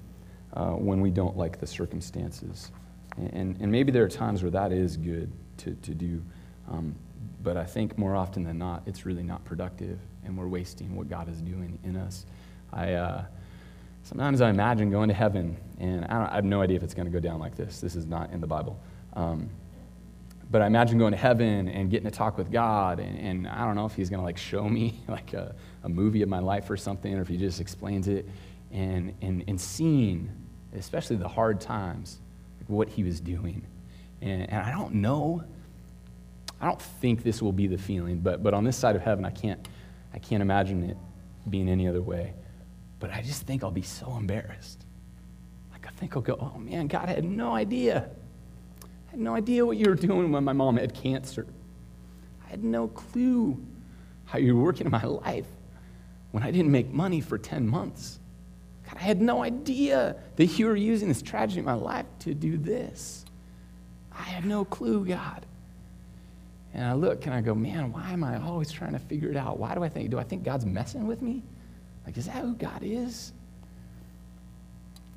uh, 0.58 0.72
when 0.72 1.00
we 1.02 1.12
don't 1.12 1.38
like 1.38 1.60
the 1.60 1.68
circumstances 1.68 2.72
And, 3.18 3.58
and 3.60 3.72
maybe 3.72 3.92
there 3.92 4.04
are 4.04 4.10
times 4.10 4.42
where 4.42 4.52
that 4.52 4.72
is 4.72 4.98
good 4.98 5.32
to, 5.58 5.76
to 5.76 5.94
do. 5.94 6.22
Um, 6.70 6.96
but 7.44 7.58
I 7.58 7.64
think 7.64 7.98
more 7.98 8.16
often 8.16 8.44
than 8.44 8.58
not, 8.58 8.82
it's 8.86 9.06
really 9.06 9.24
not 9.24 9.44
productive, 9.46 10.00
and 10.26 10.38
we're 10.38 10.48
wasting 10.48 10.96
what 10.96 11.10
God 11.10 11.30
is 11.30 11.42
doing 11.42 11.80
in 11.84 11.96
us. 11.96 12.26
I, 12.74 12.94
uh, 12.94 13.26
sometimes 14.04 14.42
I 14.42 14.50
imagine 14.50 14.90
going 14.90 15.08
to 15.10 15.14
heaven, 15.14 15.58
and 15.80 16.06
I, 16.06 16.30
I, 16.32 16.36
have 16.36 16.46
no 16.46 16.62
idea 16.62 16.78
if 16.78 16.84
it's 16.84 16.94
going 16.94 17.06
to 17.06 17.12
go 17.12 17.20
down 17.20 17.40
like 17.40 17.56
this. 17.56 17.80
This 17.80 17.96
is 17.96 18.06
not 18.06 18.32
in 18.32 18.42
the 18.42 18.48
Bible. 18.48 18.80
Um, 19.14 19.50
but 20.50 20.62
I 20.62 20.68
imagine 20.68 20.98
going 20.98 21.12
to 21.12 21.18
heaven 21.18 21.70
and 21.70 21.90
getting 21.90 22.10
to 22.10 22.16
talk 22.16 22.38
with 22.38 22.52
God, 22.52 23.00
and, 23.00 23.18
and 23.20 23.48
I 23.48 23.66
don't 23.66 23.76
know 23.76 23.86
if 23.86 23.96
He's 23.96 24.10
going 24.10 24.20
to 24.20 24.26
like 24.26 24.38
show 24.38 24.68
me 24.68 25.00
like 25.08 25.34
a, 25.34 25.56
a 25.84 25.90
movie 25.90 26.22
of 26.24 26.30
my 26.30 26.40
life 26.40 26.70
or 26.70 26.78
something, 26.78 27.14
or 27.14 27.22
if 27.22 27.28
He 27.28 27.38
just 27.38 27.62
explains 27.62 28.08
it, 28.08 28.28
and, 28.72 29.14
and, 29.22 29.44
and 29.48 29.60
seeing, 29.60 30.30
especially 30.76 31.16
the 31.16 31.28
hard 31.28 31.62
times, 31.62 32.20
like 32.60 32.70
what 32.70 32.90
He 32.90 33.04
was 33.04 33.20
doing. 33.20 33.66
And, 34.22 34.50
and 34.50 34.64
I 34.64 34.72
don't 34.72 34.96
know 34.96 35.44
I 36.60 36.66
don't 36.66 36.82
think 36.82 37.24
this 37.24 37.42
will 37.42 37.52
be 37.52 37.68
the 37.68 37.78
feeling, 37.78 38.18
but, 38.20 38.42
but 38.42 38.54
on 38.54 38.64
this 38.64 38.76
side 38.76 38.96
of 38.96 39.02
heaven, 39.02 39.26
I 39.26 39.30
can't, 39.30 39.68
I 40.14 40.20
can't 40.20 40.42
imagine 40.42 40.90
it 40.90 40.98
being 41.50 41.70
any 41.70 41.88
other 41.88 42.02
way. 42.02 42.34
But 43.00 43.12
I 43.12 43.22
just 43.22 43.44
think 43.44 43.64
I'll 43.64 43.72
be 43.72 43.84
so 43.84 44.16
embarrassed. 44.18 44.86
Like, 45.72 45.86
I 45.86 45.92
think 45.92 46.16
I'll 46.16 46.24
go, 46.24 46.38
oh 46.40 46.58
man, 46.58 46.88
God, 46.88 47.10
I 47.10 47.14
had 47.14 47.26
no 47.26 47.54
idea. 47.54 48.10
I 48.84 49.12
had 49.12 49.20
no 49.20 49.36
idea 49.36 49.66
what 49.66 49.78
you 49.78 49.88
were 49.88 49.96
doing 49.96 50.32
when 50.32 50.44
my 50.44 50.54
mom 50.54 50.78
had 50.78 50.96
cancer. 50.96 51.46
I 52.46 52.50
had 52.50 52.64
no 52.64 52.88
clue 52.88 53.64
how 54.26 54.40
you 54.40 54.56
were 54.56 54.64
working 54.64 54.88
in 54.88 54.92
my 54.92 55.04
life 55.04 55.46
when 56.32 56.42
I 56.42 56.50
didn't 56.50 56.72
make 56.72 56.90
money 56.92 57.22
for 57.22 57.38
10 57.38 57.68
months. 57.68 58.20
God, 58.88 58.98
I 59.00 59.04
had 59.04 59.22
no 59.22 59.44
idea 59.44 60.16
that 60.38 60.46
you 60.58 60.66
were 60.66 60.76
using 60.76 61.10
this 61.10 61.22
tragedy 61.22 61.60
in 61.60 61.66
my 61.66 61.74
life 61.74 62.06
to 62.20 62.34
do 62.34 62.58
this. 62.58 63.26
I 64.12 64.24
had 64.24 64.46
no 64.46 64.64
clue, 64.66 65.06
God. 65.06 65.46
And 66.74 66.86
I 66.86 66.94
look 66.94 67.26
and 67.26 67.36
I 67.36 67.42
go, 67.42 67.54
man, 67.54 67.92
why 67.92 68.12
am 68.12 68.24
I 68.24 68.42
always 68.42 68.72
trying 68.72 68.94
to 68.94 69.00
figure 69.00 69.30
it 69.30 69.36
out? 69.36 69.60
Why 69.60 69.76
do 69.76 69.84
I 69.84 69.90
think, 69.90 70.10
do 70.10 70.18
I 70.20 70.24
think 70.24 70.44
God's 70.44 70.66
messing 70.66 71.06
with 71.06 71.22
me? 71.22 71.44
Like, 72.06 72.18
is 72.18 72.28
that 72.28 72.36
who 72.36 72.54
God 72.54 72.82
is? 72.82 73.34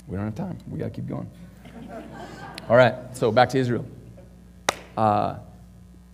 We 0.08 0.16
don't 0.16 0.24
have 0.24 0.34
time. 0.34 0.58
We 0.68 0.78
got 0.78 0.86
to 0.86 0.90
keep 0.90 1.06
going. 1.06 1.30
All 2.68 2.76
right, 2.76 2.94
so 3.16 3.30
back 3.30 3.48
to 3.50 3.58
Israel. 3.58 3.84
Uh, 4.96 5.36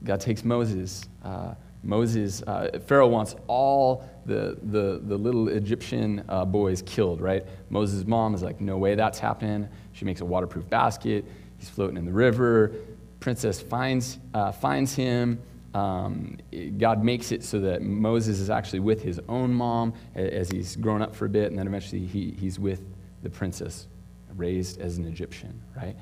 God 0.04 0.20
takes 0.20 0.44
Moses. 0.44 1.04
Uh, 1.24 1.54
Moses, 1.86 2.42
uh, 2.42 2.78
Pharaoh 2.86 3.08
wants 3.08 3.36
all 3.46 4.04
the, 4.26 4.58
the, 4.62 5.00
the 5.04 5.16
little 5.16 5.48
Egyptian 5.48 6.24
uh, 6.28 6.44
boys 6.44 6.82
killed, 6.82 7.20
right? 7.20 7.44
Moses' 7.70 8.06
mom 8.06 8.34
is 8.34 8.42
like, 8.42 8.60
no 8.60 8.76
way 8.76 8.94
that's 8.94 9.18
happening. 9.18 9.68
She 9.92 10.04
makes 10.04 10.20
a 10.20 10.24
waterproof 10.24 10.68
basket. 10.68 11.24
He's 11.58 11.70
floating 11.70 11.96
in 11.96 12.04
the 12.04 12.12
river 12.12 12.72
princess 13.20 13.60
finds, 13.60 14.18
uh, 14.34 14.52
finds 14.52 14.94
him. 14.94 15.40
Um, 15.74 16.38
God 16.78 17.04
makes 17.04 17.32
it 17.32 17.42
so 17.42 17.58
that 17.60 17.82
Moses 17.82 18.38
is 18.38 18.50
actually 18.50 18.78
with 18.80 19.02
his 19.02 19.20
own 19.28 19.52
mom 19.52 19.94
as 20.14 20.48
he's 20.48 20.76
grown 20.76 21.02
up 21.02 21.12
for 21.12 21.26
a 21.26 21.28
bit, 21.28 21.50
and 21.50 21.58
then 21.58 21.66
eventually 21.66 22.06
he, 22.06 22.30
he's 22.38 22.58
with 22.58 22.82
the 23.22 23.28
princess, 23.28 23.88
raised 24.36 24.80
as 24.80 24.96
an 24.96 25.06
Egyptian, 25.06 25.60
right? 25.76 25.96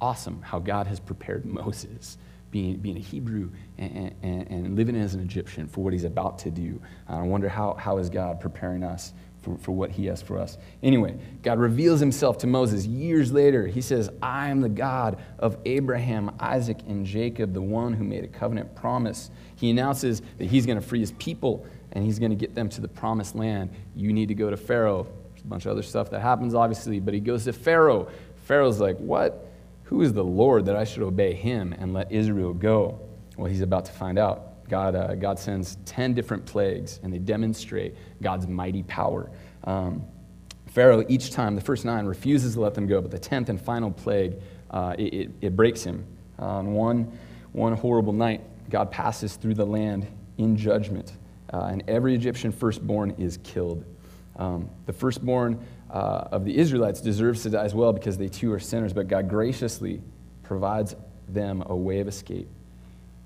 Awesome 0.00 0.42
how 0.42 0.58
God 0.58 0.86
has 0.88 1.00
prepared 1.00 1.44
Moses, 1.62 2.18
being, 2.54 2.76
being 2.76 2.96
a 2.96 3.00
Hebrew 3.00 3.50
and, 3.78 4.14
and, 4.22 4.46
and 4.48 4.76
living 4.76 4.94
as 4.94 5.12
an 5.14 5.20
Egyptian, 5.20 5.66
for 5.66 5.82
what 5.82 5.92
he's 5.92 6.04
about 6.04 6.38
to 6.38 6.52
do. 6.52 6.80
I 7.08 7.20
wonder 7.22 7.48
how, 7.48 7.74
how 7.74 7.98
is 7.98 8.08
God 8.08 8.38
preparing 8.38 8.84
us 8.84 9.12
for, 9.42 9.58
for 9.58 9.72
what 9.72 9.90
he 9.90 10.06
has 10.06 10.22
for 10.22 10.38
us. 10.38 10.56
Anyway, 10.80 11.18
God 11.42 11.58
reveals 11.58 11.98
himself 11.98 12.38
to 12.38 12.46
Moses 12.46 12.86
years 12.86 13.32
later. 13.32 13.66
He 13.66 13.80
says, 13.80 14.08
I 14.22 14.50
am 14.50 14.60
the 14.60 14.68
God 14.68 15.20
of 15.40 15.58
Abraham, 15.64 16.30
Isaac, 16.38 16.78
and 16.86 17.04
Jacob, 17.04 17.54
the 17.54 17.60
one 17.60 17.92
who 17.92 18.04
made 18.04 18.22
a 18.22 18.28
covenant 18.28 18.76
promise. 18.76 19.32
He 19.56 19.68
announces 19.68 20.22
that 20.38 20.44
he's 20.44 20.64
going 20.64 20.80
to 20.80 20.86
free 20.86 21.00
his 21.00 21.10
people 21.12 21.66
and 21.90 22.04
he's 22.04 22.20
going 22.20 22.30
to 22.30 22.36
get 22.36 22.54
them 22.54 22.68
to 22.68 22.80
the 22.80 22.86
promised 22.86 23.34
land. 23.34 23.70
You 23.96 24.12
need 24.12 24.28
to 24.28 24.34
go 24.34 24.48
to 24.48 24.56
Pharaoh. 24.56 25.08
There's 25.32 25.42
a 25.42 25.48
bunch 25.48 25.66
of 25.66 25.72
other 25.72 25.82
stuff 25.82 26.08
that 26.10 26.20
happens, 26.20 26.54
obviously, 26.54 27.00
but 27.00 27.14
he 27.14 27.20
goes 27.20 27.42
to 27.46 27.52
Pharaoh. 27.52 28.08
Pharaoh's 28.44 28.78
like, 28.78 28.96
What? 28.98 29.50
Who 29.84 30.02
is 30.02 30.12
the 30.12 30.24
Lord 30.24 30.66
that 30.66 30.76
I 30.76 30.84
should 30.84 31.02
obey 31.02 31.34
him 31.34 31.74
and 31.78 31.92
let 31.92 32.10
Israel 32.10 32.52
go? 32.52 33.00
Well, 33.36 33.50
he's 33.50 33.60
about 33.60 33.84
to 33.86 33.92
find 33.92 34.18
out. 34.18 34.68
God, 34.68 34.94
uh, 34.94 35.14
God 35.14 35.38
sends 35.38 35.76
10 35.84 36.14
different 36.14 36.46
plagues, 36.46 37.00
and 37.02 37.12
they 37.12 37.18
demonstrate 37.18 37.94
God's 38.22 38.46
mighty 38.46 38.82
power. 38.84 39.30
Um, 39.64 40.04
Pharaoh, 40.66 41.04
each 41.08 41.30
time, 41.30 41.54
the 41.54 41.60
first 41.60 41.84
nine, 41.84 42.06
refuses 42.06 42.54
to 42.54 42.60
let 42.60 42.74
them 42.74 42.86
go, 42.86 43.00
but 43.00 43.10
the 43.10 43.18
10th 43.18 43.50
and 43.50 43.60
final 43.60 43.90
plague, 43.90 44.34
uh, 44.70 44.94
it, 44.98 45.14
it, 45.14 45.30
it, 45.40 45.56
breaks 45.56 45.84
him. 45.84 46.04
On 46.38 46.72
one, 46.72 47.16
one 47.52 47.74
horrible 47.74 48.12
night, 48.12 48.40
God 48.70 48.90
passes 48.90 49.36
through 49.36 49.54
the 49.54 49.66
land 49.66 50.08
in 50.38 50.56
judgment, 50.56 51.12
uh, 51.52 51.68
and 51.70 51.84
every 51.86 52.14
Egyptian 52.14 52.50
firstborn 52.50 53.14
is 53.18 53.38
killed. 53.44 53.84
Um, 54.36 54.68
the 54.86 54.92
firstborn 54.92 55.64
uh, 55.94 56.28
of 56.32 56.44
the 56.44 56.58
Israelites 56.58 57.00
deserves 57.00 57.44
to 57.44 57.50
die 57.50 57.64
as 57.64 57.72
well 57.72 57.92
because 57.92 58.18
they 58.18 58.28
too 58.28 58.52
are 58.52 58.58
sinners, 58.58 58.92
but 58.92 59.06
God 59.06 59.28
graciously 59.28 60.02
provides 60.42 60.96
them 61.28 61.62
a 61.66 61.76
way 61.76 62.00
of 62.00 62.08
escape. 62.08 62.48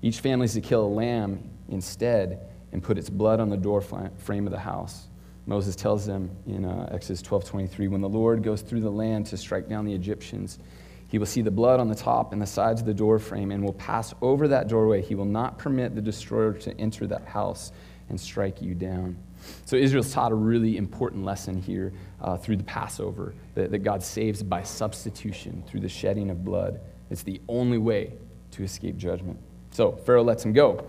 Each 0.03 0.19
family 0.19 0.45
is 0.45 0.53
to 0.53 0.61
kill 0.61 0.85
a 0.85 0.87
lamb 0.87 1.49
instead 1.67 2.47
and 2.71 2.83
put 2.83 2.99
its 2.99 3.09
blood 3.09 3.39
on 3.39 3.49
the 3.49 3.57
door 3.57 3.81
frame 3.81 4.45
of 4.45 4.51
the 4.51 4.59
house. 4.59 5.07
Moses 5.47 5.75
tells 5.75 6.05
them 6.05 6.29
in 6.45 6.63
uh, 6.63 6.87
Exodus 6.91 7.23
12:23, 7.23 7.89
when 7.89 8.01
the 8.01 8.07
Lord 8.07 8.43
goes 8.43 8.61
through 8.61 8.81
the 8.81 8.91
land 8.91 9.25
to 9.27 9.37
strike 9.37 9.67
down 9.67 9.83
the 9.83 9.93
Egyptians, 9.93 10.59
he 11.07 11.17
will 11.17 11.25
see 11.25 11.41
the 11.41 11.49
blood 11.49 11.79
on 11.79 11.87
the 11.87 11.95
top 11.95 12.33
and 12.33 12.41
the 12.41 12.45
sides 12.45 12.81
of 12.81 12.85
the 12.85 12.93
door 12.93 13.17
frame 13.17 13.49
and 13.49 13.63
will 13.63 13.73
pass 13.73 14.13
over 14.21 14.47
that 14.47 14.67
doorway. 14.67 15.01
He 15.01 15.15
will 15.15 15.25
not 15.25 15.57
permit 15.57 15.95
the 15.95 16.03
destroyer 16.03 16.53
to 16.53 16.79
enter 16.79 17.07
that 17.07 17.25
house 17.25 17.71
and 18.09 18.21
strike 18.21 18.61
you 18.61 18.75
down. 18.75 19.17
So 19.65 19.75
Israel's 19.75 20.11
taught 20.11 20.31
a 20.31 20.35
really 20.35 20.77
important 20.77 21.23
lesson 21.23 21.61
here 21.61 21.93
uh, 22.21 22.37
through 22.37 22.57
the 22.57 22.63
Passover 22.63 23.33
that, 23.55 23.71
that 23.71 23.79
God 23.79 24.03
saves 24.03 24.43
by 24.43 24.63
substitution 24.63 25.63
through 25.67 25.81
the 25.81 25.89
shedding 25.89 26.29
of 26.29 26.43
blood. 26.43 26.79
It's 27.09 27.23
the 27.23 27.41
only 27.47 27.77
way 27.77 28.13
to 28.51 28.63
escape 28.63 28.97
judgment. 28.97 29.39
So 29.71 29.91
Pharaoh 29.91 30.23
lets 30.23 30.43
him 30.43 30.53
go. 30.53 30.85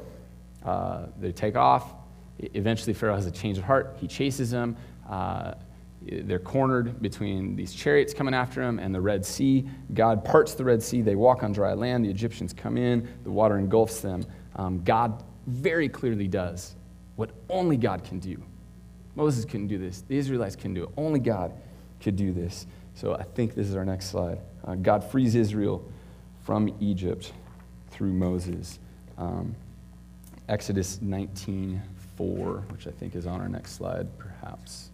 Uh, 0.64 1.06
they 1.18 1.32
take 1.32 1.56
off. 1.56 1.92
Eventually, 2.38 2.94
Pharaoh 2.94 3.14
has 3.14 3.26
a 3.26 3.30
change 3.30 3.58
of 3.58 3.64
heart. 3.64 3.96
He 4.00 4.06
chases 4.06 4.50
them. 4.50 4.76
Uh, 5.08 5.54
they're 6.02 6.38
cornered 6.38 7.02
between 7.02 7.56
these 7.56 7.74
chariots 7.74 8.14
coming 8.14 8.32
after 8.32 8.62
him 8.62 8.78
and 8.78 8.94
the 8.94 9.00
Red 9.00 9.24
Sea. 9.24 9.68
God 9.92 10.24
parts 10.24 10.54
the 10.54 10.64
Red 10.64 10.82
Sea. 10.82 11.02
They 11.02 11.14
walk 11.14 11.42
on 11.42 11.52
dry 11.52 11.74
land. 11.74 12.04
The 12.04 12.10
Egyptians 12.10 12.54
come 12.54 12.78
in. 12.78 13.06
The 13.24 13.30
water 13.30 13.58
engulfs 13.58 14.00
them. 14.00 14.24
Um, 14.56 14.82
God 14.82 15.22
very 15.46 15.88
clearly 15.88 16.28
does 16.28 16.74
what 17.20 17.28
only 17.50 17.76
God 17.76 18.02
can 18.02 18.18
do. 18.18 18.42
Moses 19.14 19.44
couldn't 19.44 19.66
do 19.66 19.76
this. 19.76 20.00
The 20.09 20.16
Israelites 20.16 20.56
couldn't 20.56 20.72
do 20.72 20.85
it. 20.85 20.88
Only 20.96 21.20
God 21.20 21.52
could 22.00 22.16
do 22.16 22.33
this. 22.33 22.66
So 22.94 23.14
I 23.14 23.24
think 23.24 23.54
this 23.54 23.68
is 23.68 23.76
our 23.76 23.85
next 23.85 24.06
slide. 24.06 24.38
Uh, 24.64 24.76
God 24.76 25.04
frees 25.04 25.35
Israel 25.35 25.87
from 26.46 26.74
Egypt 26.80 27.35
through 27.90 28.14
Moses. 28.14 28.78
Um, 29.18 29.54
Exodus 30.48 31.02
19 31.02 31.83
4, 32.16 32.64
which 32.70 32.87
I 32.87 32.90
think 32.90 33.14
is 33.14 33.26
on 33.26 33.42
our 33.42 33.50
next 33.50 33.72
slide, 33.72 34.09
perhaps. 34.16 34.88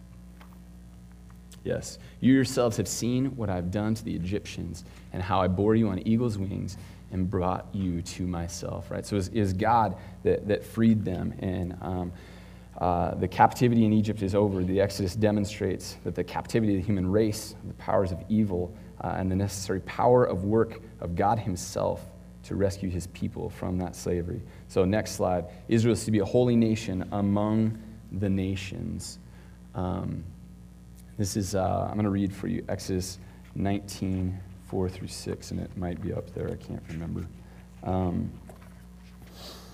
Yes. 1.63 1.97
You 2.19 2.33
yourselves 2.33 2.75
have 2.75 2.89
seen 2.89 3.37
what 3.37 3.49
I've 3.49 3.71
done 3.71 3.95
to 3.95 4.03
the 4.03 4.13
Egyptians 4.13 4.83
and 5.13 5.23
how 5.23 5.39
I 5.39 5.47
bore 5.47 5.75
you 5.75 5.87
on 5.87 6.05
eagle's 6.05 6.37
wings 6.37 6.75
and 7.11 7.29
brought 7.29 7.67
you 7.73 8.01
to 8.01 8.27
myself, 8.27 8.91
right? 8.91 9.05
So 9.05 9.15
it 9.15 9.29
is 9.33 9.53
God 9.53 9.97
that, 10.23 10.47
that 10.47 10.63
freed 10.63 11.05
them. 11.05 11.33
And 11.39 11.77
um, 11.81 12.11
uh, 12.77 13.15
the 13.15 13.27
captivity 13.27 13.85
in 13.85 13.93
Egypt 13.93 14.21
is 14.21 14.35
over. 14.35 14.63
The 14.63 14.81
Exodus 14.81 15.15
demonstrates 15.15 15.97
that 16.03 16.15
the 16.15 16.23
captivity 16.23 16.75
of 16.75 16.81
the 16.81 16.85
human 16.85 17.09
race, 17.09 17.55
the 17.65 17.73
powers 17.75 18.11
of 18.11 18.23
evil, 18.29 18.75
uh, 19.01 19.15
and 19.17 19.31
the 19.31 19.35
necessary 19.35 19.79
power 19.81 20.25
of 20.25 20.43
work 20.43 20.81
of 20.99 21.15
God 21.15 21.39
Himself 21.39 22.01
to 22.47 22.55
rescue 22.55 22.89
his 22.89 23.07
people 23.07 23.49
from 23.49 23.77
that 23.77 23.93
slavery. 23.93 24.41
So, 24.69 24.85
next 24.85 25.11
slide. 25.11 25.45
Israel 25.67 25.91
is 25.91 26.05
to 26.05 26.11
be 26.11 26.19
a 26.19 26.25
holy 26.25 26.55
nation 26.55 27.05
among 27.11 27.77
the 28.13 28.29
nations. 28.29 29.19
Um, 29.75 30.23
this 31.17 31.35
is, 31.35 31.55
uh, 31.55 31.87
I'm 31.89 31.95
going 31.95 32.05
to 32.05 32.09
read 32.09 32.33
for 32.33 32.47
you 32.47 32.63
Exodus 32.69 33.19
19, 33.55 34.39
4 34.67 34.89
through 34.89 35.07
6, 35.07 35.51
and 35.51 35.59
it 35.59 35.75
might 35.77 36.01
be 36.01 36.13
up 36.13 36.33
there. 36.33 36.49
I 36.49 36.55
can't 36.55 36.83
remember. 36.89 37.25
Um, 37.83 38.31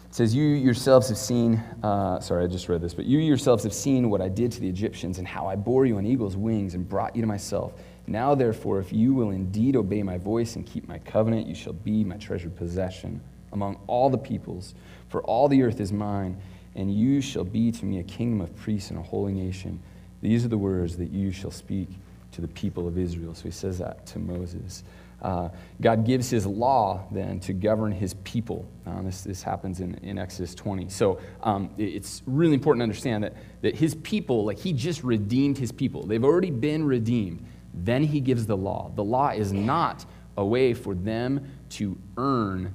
it 0.08 0.16
says, 0.16 0.36
You 0.36 0.44
yourselves 0.44 1.10
have 1.10 1.18
seen, 1.18 1.56
uh, 1.82 2.20
sorry, 2.20 2.44
I 2.44 2.48
just 2.48 2.70
read 2.70 2.82
this, 2.82 2.94
but 2.94 3.06
you 3.06 3.18
yourselves 3.20 3.64
have 3.64 3.74
seen 3.74 4.10
what 4.10 4.22
I 4.22 4.30
did 4.30 4.52
to 4.52 4.60
the 4.60 4.70
Egyptians 4.70 5.18
and 5.18 5.28
how 5.28 5.48
I 5.48 5.56
bore 5.56 5.86
you 5.86 5.98
on 5.98 6.06
eagle's 6.06 6.38
wings 6.38 6.76
and 6.76 6.88
brought 6.88 7.16
you 7.16 7.22
to 7.22 7.28
myself. 7.28 7.74
Now, 8.06 8.36
therefore, 8.36 8.80
if 8.80 8.94
you 8.94 9.14
will 9.14 9.32
indeed 9.32 9.76
obey 9.76 10.04
my 10.04 10.18
voice 10.18 10.56
and 10.56 10.66
keep 10.66 10.88
my 10.88 11.00
covenant, 11.00 11.48
you 11.48 11.56
shall 11.56 11.74
be 11.74 12.04
my 12.04 12.18
treasured 12.18 12.56
possession 12.56 13.22
among 13.54 13.80
all 13.88 14.10
the 14.10 14.18
peoples, 14.18 14.76
for 15.10 15.24
all 15.24 15.48
the 15.48 15.64
earth 15.64 15.80
is 15.80 15.92
mine, 15.92 16.38
and 16.76 16.94
you 16.94 17.22
shall 17.22 17.44
be 17.44 17.72
to 17.72 17.86
me 17.86 18.00
a 18.00 18.04
kingdom 18.04 18.42
of 18.42 18.56
priests 18.56 18.90
and 18.90 19.00
a 19.00 19.04
holy 19.04 19.34
nation. 19.34 19.82
These 20.22 20.46
are 20.46 20.50
the 20.50 20.58
words 20.58 20.98
that 20.98 21.12
you 21.12 21.32
shall 21.32 21.52
speak 21.52 21.90
to 22.34 22.42
the 22.42 22.48
people 22.48 22.88
of 22.88 22.98
Israel. 22.98 23.34
So 23.34 23.44
he 23.44 23.52
says 23.52 23.80
that 23.80 24.06
to 24.08 24.20
Moses. 24.20 24.84
Uh, 25.22 25.48
God 25.80 26.06
gives 26.06 26.30
his 26.30 26.46
law 26.46 27.06
then 27.12 27.40
to 27.42 27.54
govern 27.54 27.94
his 27.94 28.14
people. 28.26 28.68
Uh, 28.86 29.02
this, 29.04 29.22
this 29.22 29.42
happens 29.42 29.80
in, 29.80 29.96
in 30.04 30.18
Exodus 30.18 30.54
20. 30.54 30.90
So 30.90 31.20
um, 31.42 31.70
it's 31.78 32.22
really 32.26 32.56
important 32.56 32.82
to 32.82 32.84
understand 32.84 33.24
that, 33.24 33.34
that 33.62 33.76
his 33.76 33.96
people, 33.96 34.44
like 34.44 34.60
he 34.60 34.74
just 34.74 35.04
redeemed 35.04 35.58
his 35.58 35.72
people. 35.72 36.06
They've 36.06 36.24
already 36.24 36.52
been 36.52 36.84
redeemed. 36.84 37.46
Then 37.74 38.04
he 38.04 38.20
gives 38.20 38.46
the 38.46 38.58
law. 38.58 38.92
The 38.96 39.04
law 39.04 39.30
is 39.30 39.54
not 39.54 40.06
a 40.36 40.46
way 40.46 40.74
for 40.74 40.94
them 40.94 41.50
to 41.70 41.98
earn 42.18 42.74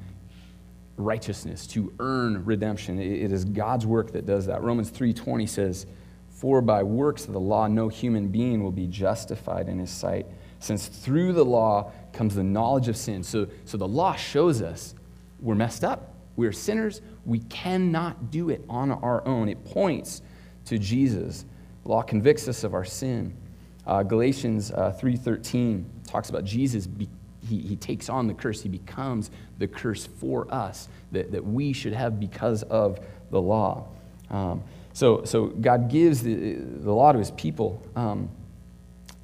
righteousness, 0.96 1.66
to 1.68 1.92
earn 2.00 2.44
redemption. 2.44 2.98
It 2.98 3.30
is 3.30 3.44
God's 3.44 3.86
work 3.86 4.12
that 4.12 4.26
does 4.26 4.46
that. 4.46 4.62
Romans 4.62 4.90
3:20 4.90 5.48
says, 5.48 5.86
"For 6.38 6.62
by 6.62 6.84
works 6.84 7.26
of 7.26 7.32
the 7.32 7.40
law 7.40 7.66
no 7.66 7.88
human 7.88 8.28
being 8.28 8.62
will 8.62 8.72
be 8.72 8.86
justified 8.86 9.68
in 9.68 9.80
his 9.80 9.90
sight, 9.90 10.26
since 10.60 10.86
through 10.86 11.32
the 11.32 11.44
law 11.44 11.90
comes 12.12 12.36
the 12.36 12.44
knowledge 12.44 12.86
of 12.86 12.96
sin." 12.96 13.24
So, 13.24 13.48
so 13.64 13.76
the 13.76 13.88
law 13.88 14.14
shows 14.14 14.62
us 14.62 14.94
we're 15.40 15.56
messed 15.56 15.82
up. 15.82 16.14
We're 16.36 16.52
sinners. 16.52 17.00
We 17.26 17.40
cannot 17.40 18.30
do 18.30 18.50
it 18.50 18.64
on 18.68 18.92
our 18.92 19.26
own. 19.26 19.48
It 19.48 19.64
points 19.64 20.22
to 20.66 20.78
Jesus. 20.78 21.44
The 21.82 21.88
law 21.88 22.02
convicts 22.02 22.46
us 22.46 22.62
of 22.62 22.74
our 22.74 22.84
sin. 22.84 23.36
Uh, 23.84 24.04
Galatians 24.04 24.70
uh, 24.70 24.96
3.13 25.00 25.84
talks 26.06 26.30
about 26.30 26.44
Jesus 26.44 26.86
be- 26.86 27.08
he, 27.48 27.58
he 27.58 27.74
takes 27.76 28.08
on 28.08 28.26
the 28.26 28.34
curse. 28.34 28.62
He 28.62 28.68
becomes 28.68 29.30
the 29.58 29.66
curse 29.66 30.06
for 30.06 30.52
us 30.52 30.88
that, 31.12 31.32
that 31.32 31.44
we 31.44 31.72
should 31.72 31.92
have 31.92 32.20
because 32.20 32.62
of 32.64 33.00
the 33.30 33.40
law. 33.40 33.88
Um, 34.30 34.62
so, 34.98 35.22
so 35.24 35.46
God 35.46 35.88
gives 35.88 36.24
the, 36.24 36.54
the 36.54 36.92
law 36.92 37.12
to 37.12 37.20
his 37.20 37.30
people. 37.30 37.80
Um, 37.94 38.28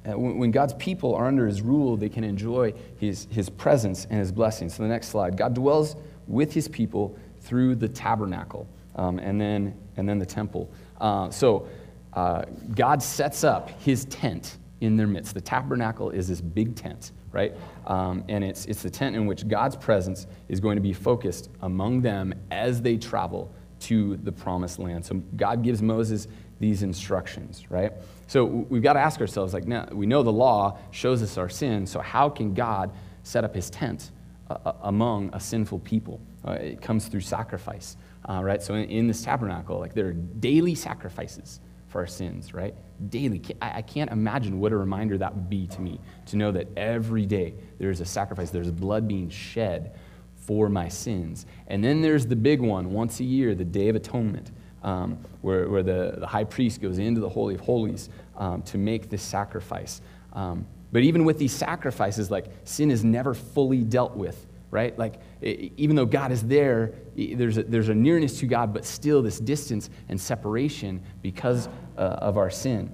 when, 0.05 0.37
when 0.37 0.51
God's 0.51 0.73
people 0.75 1.13
are 1.15 1.27
under 1.27 1.45
his 1.45 1.61
rule, 1.61 1.97
they 1.97 2.07
can 2.07 2.23
enjoy 2.23 2.73
his, 2.97 3.27
his 3.29 3.49
presence 3.49 4.07
and 4.09 4.17
his 4.17 4.31
blessings. 4.31 4.75
So, 4.75 4.83
the 4.83 4.87
next 4.87 5.09
slide 5.09 5.35
God 5.35 5.53
dwells 5.53 5.97
with 6.27 6.53
his 6.53 6.69
people 6.69 7.19
through 7.41 7.75
the 7.75 7.89
tabernacle 7.89 8.69
um, 8.95 9.19
and, 9.19 9.41
then, 9.41 9.77
and 9.97 10.07
then 10.07 10.17
the 10.17 10.25
temple. 10.25 10.71
Uh, 11.01 11.29
so, 11.29 11.67
uh, 12.13 12.45
God 12.73 13.03
sets 13.03 13.43
up 13.43 13.69
his 13.81 14.05
tent 14.05 14.59
in 14.79 14.95
their 14.95 15.07
midst. 15.07 15.33
The 15.33 15.41
tabernacle 15.41 16.09
is 16.09 16.29
this 16.29 16.39
big 16.39 16.77
tent 16.77 17.11
right? 17.33 17.53
Um, 17.85 18.23
and 18.29 18.45
it's, 18.45 18.65
it's 18.65 18.81
the 18.81 18.89
tent 18.89 19.13
in 19.13 19.25
which 19.25 19.45
God's 19.45 19.75
presence 19.75 20.25
is 20.47 20.61
going 20.61 20.77
to 20.77 20.81
be 20.81 20.93
focused 20.93 21.49
among 21.63 21.99
them 21.99 22.33
as 22.49 22.81
they 22.81 22.95
travel 22.95 23.53
to 23.85 24.17
the 24.17 24.31
promised 24.31 24.79
land. 24.79 25.05
So 25.05 25.15
God 25.35 25.63
gives 25.63 25.81
Moses 25.81 26.27
these 26.59 26.83
instructions, 26.83 27.63
right? 27.69 27.93
So 28.27 28.45
we've 28.45 28.81
got 28.81 28.93
to 28.93 28.99
ask 28.99 29.19
ourselves, 29.19 29.53
like, 29.53 29.67
now 29.67 29.87
we 29.91 30.05
know 30.05 30.23
the 30.23 30.31
law 30.31 30.79
shows 30.91 31.21
us 31.21 31.37
our 31.37 31.49
sin, 31.49 31.85
so 31.85 31.99
how 31.99 32.29
can 32.29 32.53
God 32.53 32.91
set 33.23 33.43
up 33.43 33.53
his 33.53 33.69
tent 33.69 34.11
uh, 34.49 34.57
uh 34.65 34.73
among 34.83 35.29
a 35.33 35.39
sinful 35.39 35.79
people? 35.79 36.19
Uh, 36.47 36.53
it 36.53 36.81
comes 36.81 37.07
through 37.07 37.21
sacrifice, 37.21 37.97
uh, 38.29 38.41
right? 38.43 38.61
So 38.61 38.73
in, 38.73 38.89
in 38.89 39.07
this 39.07 39.23
tabernacle, 39.23 39.79
like, 39.79 39.93
there 39.93 40.07
are 40.07 40.13
daily 40.13 40.75
sacrifices 40.75 41.59
for 41.87 42.01
our 42.01 42.07
sins, 42.07 42.53
right? 42.53 42.73
Daily. 43.09 43.41
I 43.61 43.81
can't 43.81 44.11
imagine 44.11 44.59
what 44.59 44.71
a 44.71 44.77
reminder 44.77 45.17
that 45.17 45.33
would 45.33 45.49
be 45.49 45.67
to 45.67 45.81
me 45.81 45.99
to 46.27 46.37
know 46.37 46.51
that 46.51 46.67
every 46.77 47.25
day 47.25 47.53
there's 47.77 48.01
a 48.01 48.05
sacrifice, 48.05 48.49
there's 48.49 48.71
blood 48.71 49.07
being 49.07 49.29
shed 49.29 49.97
for 50.45 50.69
my 50.69 50.87
sins. 50.87 51.45
And 51.67 51.83
then 51.83 52.01
there's 52.01 52.25
the 52.25 52.35
big 52.35 52.61
one, 52.61 52.91
once 52.91 53.19
a 53.19 53.23
year, 53.23 53.55
the 53.55 53.65
Day 53.65 53.89
of 53.89 53.95
Atonement, 53.95 54.51
um, 54.83 55.17
where, 55.41 55.67
where 55.67 55.83
the, 55.83 56.15
the 56.17 56.27
high 56.27 56.43
priest 56.43 56.81
goes 56.81 56.97
into 56.97 57.21
the 57.21 57.29
Holy 57.29 57.55
of 57.55 57.61
Holies 57.61 58.09
um, 58.37 58.61
to 58.63 58.77
make 58.77 59.09
this 59.09 59.21
sacrifice. 59.21 60.01
Um, 60.33 60.65
but 60.91 61.03
even 61.03 61.25
with 61.25 61.39
these 61.39 61.53
sacrifices, 61.53 62.29
like 62.29 62.45
sin 62.63 62.91
is 62.91 63.03
never 63.03 63.33
fully 63.33 63.83
dealt 63.83 64.15
with 64.15 64.45
right? 64.75 64.99
Like, 64.99 65.21
even 65.41 65.95
though 65.95 66.05
God 66.05 66.33
is 66.33 66.43
there, 66.43 66.91
there's 67.15 67.57
a, 67.57 67.63
there's 67.63 67.87
a 67.87 67.95
nearness 67.95 68.39
to 68.41 68.45
God, 68.45 68.73
but 68.73 68.83
still 68.83 69.21
this 69.21 69.39
distance 69.39 69.89
and 70.09 70.19
separation 70.19 71.01
because 71.21 71.69
uh, 71.97 72.01
of 72.01 72.37
our 72.37 72.49
sin. 72.49 72.91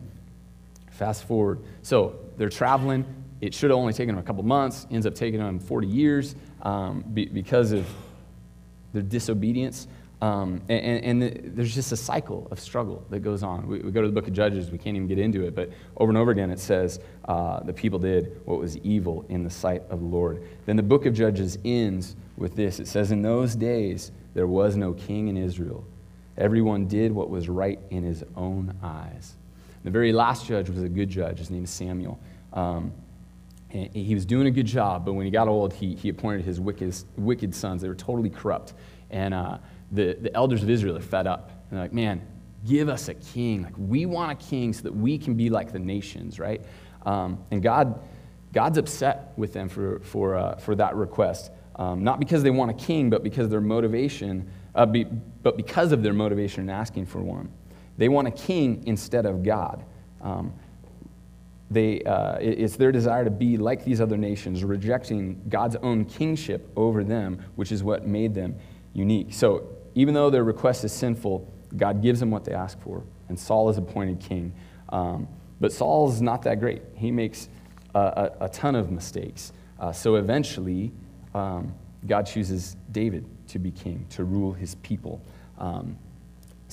Fast 0.91 1.23
forward. 1.23 1.59
So 1.81 2.19
they're 2.37 2.49
traveling. 2.49 3.03
It 3.41 3.55
should 3.55 3.71
have 3.71 3.77
only 3.77 3.93
taken 3.93 4.15
them 4.15 4.23
a 4.23 4.25
couple 4.25 4.43
months, 4.43 4.85
ends 4.91 5.05
up 5.05 5.15
taking 5.15 5.39
them 5.39 5.59
40 5.59 5.87
years 5.87 6.35
um, 6.61 7.03
be, 7.13 7.25
because 7.25 7.71
of 7.71 7.85
their 8.93 9.01
disobedience. 9.01 9.87
Um, 10.21 10.61
and, 10.69 11.03
and 11.03 11.21
the, 11.23 11.49
there's 11.49 11.73
just 11.73 11.91
a 11.91 11.97
cycle 11.97 12.47
of 12.51 12.59
struggle 12.59 13.03
that 13.09 13.21
goes 13.21 13.41
on. 13.41 13.67
We, 13.67 13.79
we, 13.79 13.91
go 13.91 14.01
to 14.01 14.07
the 14.07 14.13
book 14.13 14.27
of 14.27 14.33
Judges, 14.33 14.69
we 14.69 14.77
can't 14.77 14.95
even 14.95 15.07
get 15.07 15.17
into 15.17 15.43
it, 15.47 15.55
but 15.55 15.71
over 15.97 16.11
and 16.11 16.17
over 16.17 16.29
again 16.29 16.51
it 16.51 16.59
says 16.59 16.99
uh, 17.25 17.61
the 17.63 17.73
people 17.73 17.97
did 17.97 18.39
what 18.45 18.59
was 18.59 18.77
evil 18.77 19.25
in 19.29 19.43
the 19.43 19.49
sight 19.49 19.81
of 19.89 19.99
the 19.99 20.05
Lord. 20.05 20.47
Then 20.67 20.75
the 20.75 20.83
book 20.83 21.07
of 21.07 21.15
Judges 21.15 21.57
ends 21.65 22.15
with 22.37 22.55
this 22.55 22.79
it 22.79 22.87
says, 22.87 23.09
In 23.09 23.23
those 23.23 23.55
days 23.55 24.11
there 24.35 24.45
was 24.45 24.75
no 24.75 24.93
king 24.93 25.27
in 25.27 25.37
Israel. 25.37 25.83
Everyone 26.37 26.87
did 26.87 27.11
what 27.11 27.31
was 27.31 27.49
right 27.49 27.79
in 27.89 28.03
his 28.03 28.23
own 28.35 28.77
eyes. 28.83 29.33
The 29.83 29.89
very 29.89 30.13
last 30.13 30.45
judge 30.45 30.69
was 30.69 30.83
a 30.83 30.89
good 30.89 31.09
judge. 31.09 31.39
His 31.39 31.49
name 31.49 31.63
is 31.63 31.71
Samuel. 31.71 32.19
Um, 32.53 32.93
he 33.71 34.13
was 34.13 34.25
doing 34.25 34.47
a 34.47 34.51
good 34.51 34.65
job, 34.65 35.05
but 35.05 35.13
when 35.13 35.25
he 35.25 35.31
got 35.31 35.47
old, 35.47 35.73
he, 35.73 35.95
he 35.95 36.09
appointed 36.09 36.43
his 36.43 36.59
wicked, 36.59 36.93
wicked 37.15 37.55
sons. 37.55 37.81
They 37.81 37.87
were 37.87 37.95
totally 37.95 38.29
corrupt. 38.29 38.73
And 39.09 39.33
uh, 39.33 39.59
the, 39.91 40.17
the 40.19 40.33
elders 40.35 40.61
of 40.61 40.69
Israel 40.69 40.97
are 40.97 41.01
fed 41.01 41.25
up. 41.25 41.51
And 41.69 41.77
they're 41.77 41.85
like, 41.85 41.93
man, 41.93 42.21
give 42.67 42.89
us 42.89 43.07
a 43.07 43.13
king. 43.13 43.63
Like, 43.63 43.73
we 43.77 44.05
want 44.05 44.31
a 44.31 44.45
king 44.45 44.73
so 44.73 44.83
that 44.83 44.95
we 44.95 45.17
can 45.17 45.35
be 45.35 45.49
like 45.49 45.71
the 45.71 45.79
nations, 45.79 46.37
right? 46.37 46.61
Um, 47.05 47.43
and 47.51 47.63
God, 47.63 48.01
God's 48.51 48.77
upset 48.77 49.31
with 49.37 49.53
them 49.53 49.69
for, 49.69 49.99
for, 50.01 50.35
uh, 50.35 50.55
for 50.55 50.75
that 50.75 50.95
request. 50.95 51.51
Um, 51.77 52.03
not 52.03 52.19
because 52.19 52.43
they 52.43 52.51
want 52.51 52.71
a 52.71 52.73
king, 52.73 53.09
but 53.09 53.23
because 53.23 53.47
their 53.47 53.61
motivation, 53.61 54.51
uh, 54.75 54.85
be, 54.85 55.05
but 55.05 55.55
because 55.55 55.93
of 55.93 56.03
their 56.03 56.13
motivation 56.13 56.63
in 56.63 56.69
asking 56.69 57.05
for 57.05 57.21
one. 57.21 57.49
They 57.97 58.09
want 58.09 58.27
a 58.27 58.31
king 58.31 58.83
instead 58.85 59.25
of 59.25 59.43
God. 59.43 59.85
Um, 60.21 60.53
they, 61.71 62.01
uh, 62.01 62.35
it's 62.39 62.75
their 62.75 62.91
desire 62.91 63.23
to 63.23 63.31
be 63.31 63.55
like 63.55 63.85
these 63.85 64.01
other 64.01 64.17
nations, 64.17 64.63
rejecting 64.63 65.41
God's 65.47 65.77
own 65.77 66.03
kingship 66.03 66.69
over 66.75 67.01
them, 67.03 67.43
which 67.55 67.71
is 67.71 67.81
what 67.81 68.05
made 68.05 68.35
them 68.35 68.55
unique. 68.93 69.33
So 69.33 69.69
even 69.95 70.13
though 70.13 70.29
their 70.29 70.43
request 70.43 70.83
is 70.83 70.91
sinful, 70.91 71.51
God 71.77 72.01
gives 72.01 72.19
them 72.19 72.29
what 72.29 72.43
they 72.43 72.53
ask 72.53 72.77
for, 72.81 73.03
and 73.29 73.39
Saul 73.39 73.69
is 73.69 73.77
appointed 73.77 74.19
king. 74.19 74.53
Um, 74.89 75.29
but 75.61 75.71
Saul's 75.71 76.21
not 76.21 76.41
that 76.41 76.59
great. 76.59 76.81
He 76.95 77.09
makes 77.09 77.47
a, 77.95 77.99
a, 77.99 78.45
a 78.45 78.49
ton 78.49 78.75
of 78.75 78.91
mistakes. 78.91 79.53
Uh, 79.79 79.93
so 79.93 80.15
eventually, 80.15 80.91
um, 81.33 81.73
God 82.05 82.23
chooses 82.23 82.75
David 82.91 83.25
to 83.47 83.59
be 83.59 83.71
king, 83.71 84.05
to 84.09 84.25
rule 84.25 84.51
his 84.51 84.75
people. 84.75 85.21
Um, 85.57 85.97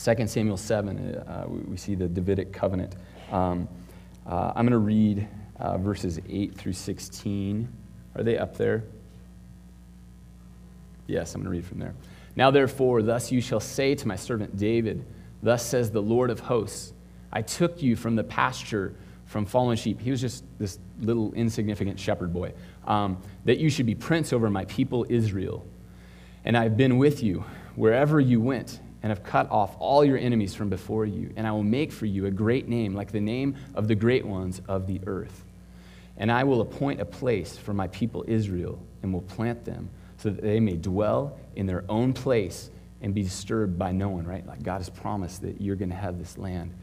2 0.03 0.27
Samuel 0.27 0.57
7, 0.57 0.99
uh, 0.99 1.45
we, 1.47 1.59
we, 1.61 1.77
see 1.77 1.95
the 1.95 2.09
Davidic 2.09 2.53
covenant. 2.53 2.97
Um, 3.31 3.69
uh, 4.29 4.53
I'm 4.55 4.67
going 4.67 4.73
to 4.73 4.79
read 4.79 5.27
uh, 5.59 5.79
verses 5.79 6.21
8 6.29 6.55
through 6.55 6.75
16. 6.75 7.69
Are 8.14 8.23
they 8.23 8.37
up 8.38 8.57
there? 8.57 8.85
Yes, 11.07 11.35
I'm 11.35 11.41
going 11.41 11.53
to 11.53 11.59
read 11.59 11.67
from 11.67 11.79
there. 11.79 11.95
Now, 12.37 12.51
therefore, 12.51 13.03
thus 13.03 13.33
you 13.33 13.41
shall 13.41 13.61
say 13.61 13.95
to 13.95 14.07
my 14.07 14.17
servant 14.17 14.57
David, 14.57 15.05
Thus 15.43 15.64
says 15.64 15.91
the 15.91 16.03
Lord 16.03 16.31
of 16.31 16.41
hosts, 16.41 16.93
I 17.33 17.43
took 17.43 17.83
you 17.83 17.97
from 17.97 18.17
the 18.17 18.25
pasture 18.25 18.95
from 19.27 19.45
fallen 19.45 19.77
sheep. 19.77 20.01
He 20.01 20.11
was 20.11 20.21
just 20.21 20.45
this 20.59 20.79
little 21.01 21.33
insignificant 21.35 22.01
shepherd 22.01 22.33
boy. 22.33 22.53
Um, 22.87 23.23
that 23.45 23.59
you 23.59 23.71
should 23.71 23.87
be 23.87 23.95
prince 23.95 24.33
over 24.33 24.51
my 24.51 24.64
people 24.64 25.07
Israel. 25.09 25.67
And 26.45 26.57
I 26.57 26.64
have 26.64 26.77
been 26.77 26.97
with 26.97 27.23
you 27.23 27.45
wherever 27.77 28.19
you 28.19 28.41
went, 28.41 28.81
and 29.03 29.11
have 29.11 29.23
cut 29.23 29.51
off 29.51 29.77
all 29.79 30.05
your 30.05 30.19
enemies 30.19 30.55
from 30.55 30.69
before 30.69 31.07
you. 31.07 31.33
And 31.37 31.47
I 31.47 31.53
will 31.53 31.63
make 31.63 31.93
for 31.93 32.07
you 32.07 32.27
a 32.27 32.31
great 32.31 32.69
name, 32.69 32.95
like 32.95 33.13
the 33.13 33.21
name 33.21 33.57
of 33.75 33.89
the 33.89 33.95
great 33.95 34.27
ones 34.27 34.61
of 34.69 34.87
the 34.87 35.01
earth. 35.07 35.45
And 36.17 36.33
I 36.33 36.45
will 36.45 36.61
appoint 36.61 37.01
a 37.01 37.05
place 37.05 37.57
for 37.57 37.73
my 37.73 37.87
people 37.89 38.25
Israel, 38.27 38.79
and 39.03 39.13
will 39.13 39.23
plant 39.23 39.65
them 39.65 39.91
so 40.17 40.31
that 40.31 40.43
they 40.43 40.59
may 40.59 40.77
dwell 40.77 41.39
in 41.55 41.67
their 41.67 41.85
own 41.89 42.13
place 42.13 42.71
and 43.01 43.15
be 43.15 43.23
disturbed 43.23 43.79
by 43.79 43.93
no 43.93 44.09
one, 44.09 44.27
right? 44.27 44.45
Like 44.47 44.63
God 44.63 44.79
has 44.79 44.91
promised 44.91 45.43
that 45.43 45.61
you're 45.61 45.77
going 45.77 45.91
to 45.91 45.97
have 45.97 46.19
this 46.19 46.37
land. 46.37 46.75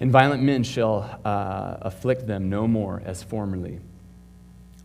And 0.00 0.10
violent 0.10 0.42
men 0.42 0.64
shall 0.64 1.20
uh, 1.24 1.76
afflict 1.82 2.26
them 2.26 2.50
no 2.50 2.66
more 2.66 3.00
as 3.04 3.22
formerly. 3.22 3.78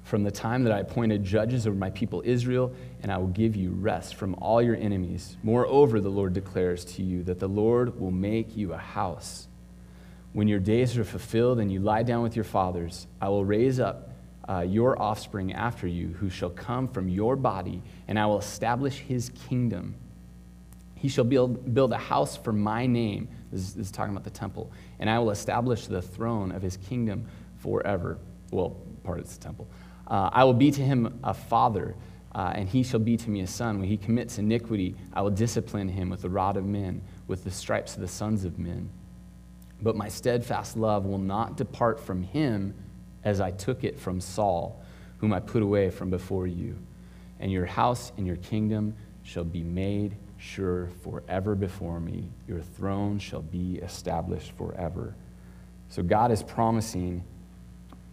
From 0.07 0.23
the 0.23 0.31
time 0.31 0.63
that 0.63 0.71
I 0.71 0.79
appointed 0.79 1.25
judges 1.25 1.67
over 1.67 1.75
my 1.75 1.89
people 1.89 2.21
Israel, 2.23 2.73
and 3.03 3.11
I 3.11 3.17
will 3.17 3.27
give 3.27 3.57
you 3.57 3.71
rest 3.71 4.15
from 4.15 4.35
all 4.35 4.61
your 4.61 4.77
enemies. 4.77 5.35
Moreover, 5.43 5.99
the 5.99 6.07
Lord 6.07 6.31
declares 6.31 6.85
to 6.95 7.03
you 7.03 7.23
that 7.23 7.39
the 7.39 7.49
Lord 7.49 7.99
will 7.99 8.11
make 8.11 8.55
you 8.55 8.71
a 8.71 8.77
house. 8.77 9.49
When 10.31 10.47
your 10.47 10.61
days 10.61 10.97
are 10.97 11.03
fulfilled 11.03 11.59
and 11.59 11.69
you 11.69 11.81
lie 11.81 12.03
down 12.03 12.23
with 12.23 12.37
your 12.37 12.45
fathers, 12.45 13.05
I 13.19 13.27
will 13.27 13.43
raise 13.43 13.81
up 13.81 14.11
uh, 14.47 14.61
your 14.61 14.97
offspring 15.01 15.51
after 15.51 15.87
you, 15.87 16.15
who 16.19 16.29
shall 16.29 16.51
come 16.51 16.87
from 16.87 17.09
your 17.09 17.35
body, 17.35 17.81
and 18.07 18.17
I 18.17 18.27
will 18.27 18.39
establish 18.39 18.99
his 18.99 19.29
kingdom. 19.49 19.95
He 20.95 21.09
shall 21.09 21.25
build, 21.25 21.73
build 21.73 21.91
a 21.91 21.97
house 21.97 22.37
for 22.37 22.53
my 22.53 22.85
name. 22.85 23.27
This 23.51 23.59
is, 23.59 23.73
this 23.73 23.85
is 23.87 23.91
talking 23.91 24.13
about 24.13 24.23
the 24.23 24.29
temple. 24.29 24.71
And 24.99 25.09
I 25.09 25.19
will 25.19 25.31
establish 25.31 25.87
the 25.87 26.01
throne 26.01 26.53
of 26.53 26.61
his 26.61 26.77
kingdom 26.77 27.25
forever. 27.57 28.17
Well, 28.51 28.77
part 29.03 29.19
of 29.19 29.29
the 29.29 29.37
temple. 29.43 29.67
Uh, 30.07 30.29
I 30.31 30.43
will 30.45 30.53
be 30.53 30.71
to 30.71 30.81
him 30.81 31.19
a 31.23 31.33
father, 31.33 31.95
uh, 32.33 32.53
and 32.55 32.67
he 32.67 32.83
shall 32.83 32.99
be 32.99 33.17
to 33.17 33.29
me 33.29 33.41
a 33.41 33.47
son. 33.47 33.79
When 33.79 33.87
he 33.87 33.97
commits 33.97 34.37
iniquity, 34.37 34.95
I 35.13 35.21
will 35.21 35.31
discipline 35.31 35.89
him 35.89 36.09
with 36.09 36.21
the 36.21 36.29
rod 36.29 36.55
of 36.57 36.65
men, 36.65 37.01
with 37.27 37.43
the 37.43 37.51
stripes 37.51 37.95
of 37.95 38.01
the 38.01 38.07
sons 38.07 38.45
of 38.45 38.57
men. 38.57 38.89
But 39.81 39.95
my 39.95 40.07
steadfast 40.07 40.77
love 40.77 41.05
will 41.05 41.17
not 41.17 41.57
depart 41.57 41.99
from 41.99 42.23
him 42.23 42.73
as 43.23 43.41
I 43.41 43.51
took 43.51 43.83
it 43.83 43.99
from 43.99 44.21
Saul, 44.21 44.81
whom 45.17 45.33
I 45.33 45.39
put 45.39 45.61
away 45.61 45.89
from 45.89 46.09
before 46.09 46.47
you. 46.47 46.77
And 47.39 47.51
your 47.51 47.65
house 47.65 48.11
and 48.17 48.25
your 48.25 48.37
kingdom 48.37 48.95
shall 49.23 49.43
be 49.43 49.63
made 49.63 50.15
sure 50.37 50.89
forever 51.03 51.53
before 51.55 51.99
me. 51.99 52.29
Your 52.47 52.61
throne 52.61 53.19
shall 53.19 53.41
be 53.41 53.79
established 53.79 54.51
forever. 54.53 55.15
So 55.89 56.01
God 56.03 56.31
is 56.31 56.43
promising 56.43 57.23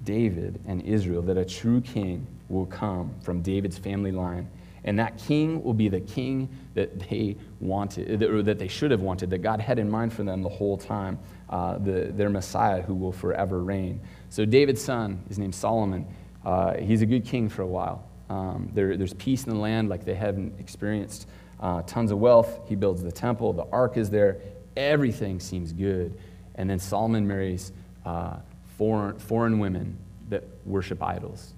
David 0.04 0.60
and 0.66 0.82
Israel 0.82 1.22
that 1.22 1.36
a 1.36 1.44
true 1.44 1.80
king 1.80 2.26
will 2.48 2.66
come 2.66 3.14
from 3.22 3.42
David's 3.42 3.78
family 3.78 4.12
line. 4.12 4.48
And 4.84 4.98
that 4.98 5.16
king 5.16 5.62
will 5.62 5.72
be 5.72 5.88
the 5.88 6.00
king 6.00 6.48
that 6.74 7.08
they 7.08 7.36
wanted, 7.58 8.22
or 8.22 8.42
that 8.42 8.58
they 8.58 8.68
should 8.68 8.90
have 8.90 9.00
wanted, 9.00 9.30
that 9.30 9.38
God 9.38 9.60
had 9.60 9.78
in 9.78 9.90
mind 9.90 10.12
for 10.12 10.24
them 10.24 10.42
the 10.42 10.48
whole 10.48 10.76
time, 10.76 11.18
uh, 11.48 11.78
the, 11.78 12.12
their 12.14 12.28
Messiah 12.28 12.82
who 12.82 12.94
will 12.94 13.12
forever 13.12 13.62
reign. 13.64 14.00
So, 14.28 14.44
David's 14.44 14.82
son 14.82 15.24
is 15.30 15.38
named 15.38 15.54
Solomon. 15.54 16.06
Uh, 16.44 16.74
he's 16.74 17.00
a 17.00 17.06
good 17.06 17.24
king 17.24 17.48
for 17.48 17.62
a 17.62 17.66
while. 17.66 18.06
Um, 18.28 18.70
there, 18.74 18.96
there's 18.98 19.14
peace 19.14 19.44
in 19.44 19.50
the 19.54 19.58
land 19.58 19.88
like 19.88 20.04
they 20.04 20.14
haven't 20.14 20.60
experienced. 20.60 21.28
Uh, 21.60 21.82
tons 21.82 22.10
of 22.10 22.18
wealth. 22.18 22.68
He 22.68 22.74
builds 22.74 23.02
the 23.02 23.12
temple. 23.12 23.54
The 23.54 23.66
ark 23.72 23.96
is 23.96 24.10
there. 24.10 24.40
Everything 24.76 25.40
seems 25.40 25.72
good. 25.72 26.18
And 26.56 26.68
then 26.68 26.78
Solomon 26.78 27.26
marries 27.26 27.72
uh, 28.04 28.36
foreign, 28.78 29.18
foreign 29.18 29.58
women 29.58 29.96
that 30.28 30.44
worship 30.64 31.02
idols. 31.02 31.52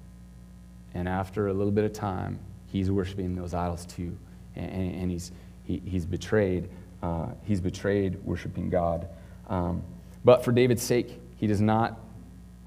And 0.94 1.08
after 1.08 1.48
a 1.48 1.52
little 1.52 1.72
bit 1.72 1.84
of 1.84 1.92
time, 1.92 2.38
he's 2.66 2.90
worshiping 2.90 3.34
those 3.34 3.54
idols 3.54 3.86
too. 3.86 4.16
And, 4.54 4.94
and 4.94 5.10
he's, 5.10 5.32
he, 5.64 5.82
he's 5.84 6.06
betrayed. 6.06 6.68
Uh, 7.02 7.28
he's 7.44 7.60
betrayed 7.60 8.22
worshiping 8.24 8.70
God. 8.70 9.08
Um, 9.48 9.82
but 10.24 10.44
for 10.44 10.52
David's 10.52 10.82
sake, 10.82 11.20
he 11.36 11.46
does 11.46 11.60
not 11.60 12.00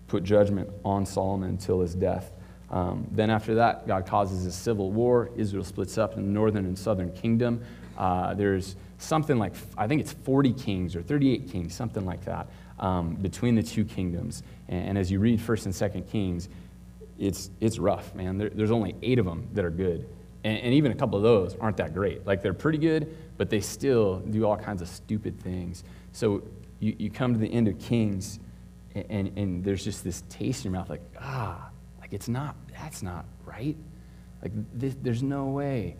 put 0.07 0.23
judgment 0.23 0.69
on 0.85 1.05
Solomon 1.05 1.49
until 1.49 1.81
his 1.81 1.95
death. 1.95 2.31
Um, 2.71 3.07
then 3.11 3.29
after 3.29 3.55
that, 3.55 3.87
God 3.87 4.05
causes 4.05 4.45
a 4.45 4.51
civil 4.51 4.91
war. 4.91 5.31
Israel 5.35 5.63
splits 5.63 5.97
up 5.97 6.15
in 6.15 6.23
the 6.23 6.31
northern 6.31 6.65
and 6.65 6.77
southern 6.77 7.11
kingdom. 7.11 7.63
Uh, 7.97 8.33
there's 8.33 8.75
something 8.99 9.37
like, 9.37 9.53
I 9.77 9.87
think 9.87 10.01
it's 10.01 10.13
40 10.13 10.53
kings 10.53 10.95
or 10.95 11.01
38 11.01 11.49
kings, 11.49 11.73
something 11.73 12.05
like 12.05 12.23
that, 12.25 12.47
um, 12.79 13.15
between 13.15 13.55
the 13.55 13.63
two 13.63 13.85
kingdoms. 13.85 14.43
And, 14.67 14.89
and, 14.89 14.97
as 14.97 15.11
you 15.11 15.19
read 15.19 15.39
1st 15.39 15.65
and 15.65 15.73
2nd 15.73 16.09
Kings, 16.09 16.49
it's, 17.17 17.49
it's 17.59 17.79
rough, 17.79 18.13
man. 18.15 18.37
There, 18.37 18.49
there's 18.49 18.71
only 18.71 18.95
eight 19.01 19.19
of 19.19 19.25
them 19.25 19.47
that 19.53 19.65
are 19.65 19.69
good. 19.69 20.07
And, 20.43 20.57
and 20.59 20.73
even 20.73 20.91
a 20.91 20.95
couple 20.95 21.17
of 21.17 21.23
those 21.23 21.55
aren't 21.59 21.77
that 21.77 21.93
great. 21.93 22.25
Like, 22.25 22.41
they're 22.41 22.53
pretty 22.53 22.77
good, 22.77 23.15
but 23.37 23.49
they 23.49 23.59
still 23.59 24.19
do 24.19 24.45
all 24.45 24.57
kinds 24.57 24.81
of 24.81 24.87
stupid 24.87 25.39
things. 25.41 25.83
So 26.13 26.43
you, 26.79 26.95
you 26.97 27.09
come 27.09 27.33
to 27.33 27.39
the 27.39 27.51
end 27.51 27.67
of 27.67 27.77
Kings, 27.79 28.39
and, 28.95 29.05
and, 29.09 29.37
and 29.37 29.63
there's 29.63 29.83
just 29.83 30.03
this 30.03 30.23
taste 30.29 30.65
in 30.65 30.71
your 30.71 30.79
mouth 30.79 30.89
like, 30.89 31.01
ah, 31.19 31.69
like 31.99 32.13
it's 32.13 32.27
not, 32.27 32.55
that's 32.71 33.03
not 33.03 33.25
right. 33.45 33.75
Like 34.41 34.51
this, 34.73 34.95
there's 35.01 35.23
no 35.23 35.45
way 35.45 35.95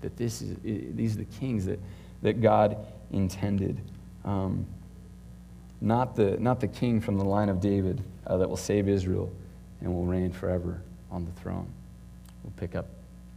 that 0.00 0.16
this 0.16 0.42
is, 0.42 0.56
these 0.62 1.14
are 1.14 1.20
the 1.20 1.24
kings 1.24 1.64
that, 1.66 1.80
that 2.22 2.40
God 2.40 2.76
intended. 3.10 3.80
Um, 4.24 4.66
not, 5.84 6.16
the, 6.16 6.38
not 6.38 6.60
the 6.60 6.68
king 6.68 7.00
from 7.00 7.18
the 7.18 7.24
line 7.24 7.50
of 7.50 7.60
David 7.60 8.02
uh, 8.26 8.38
that 8.38 8.48
will 8.48 8.56
save 8.56 8.88
Israel 8.88 9.30
and 9.80 9.92
will 9.92 10.06
reign 10.06 10.32
forever 10.32 10.80
on 11.10 11.26
the 11.26 11.32
throne. 11.32 11.70
We'll 12.42 12.54
pick 12.56 12.74
up 12.74 12.86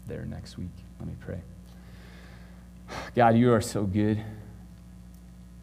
there 0.07 0.25
next 0.25 0.57
week. 0.57 0.69
Let 0.99 1.09
me 1.09 1.15
pray. 1.19 1.41
God, 3.15 3.35
you 3.35 3.51
are 3.51 3.59
so 3.59 3.83
good. 3.83 4.23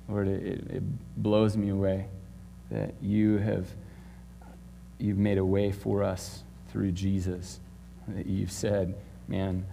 Lord, 0.09 0.29
it, 0.29 0.71
it 0.71 0.83
blows 1.23 1.57
me 1.57 1.71
away 1.71 2.07
that 2.71 2.93
you 3.01 3.39
have 3.39 3.67
you've 4.99 5.19
made 5.19 5.39
a 5.39 5.45
way 5.45 5.73
for 5.73 6.03
us 6.03 6.43
through 6.69 6.93
Jesus. 6.93 7.61
That 8.09 8.27
you've 8.27 8.53
said, 8.53 8.95
man, 9.27 9.65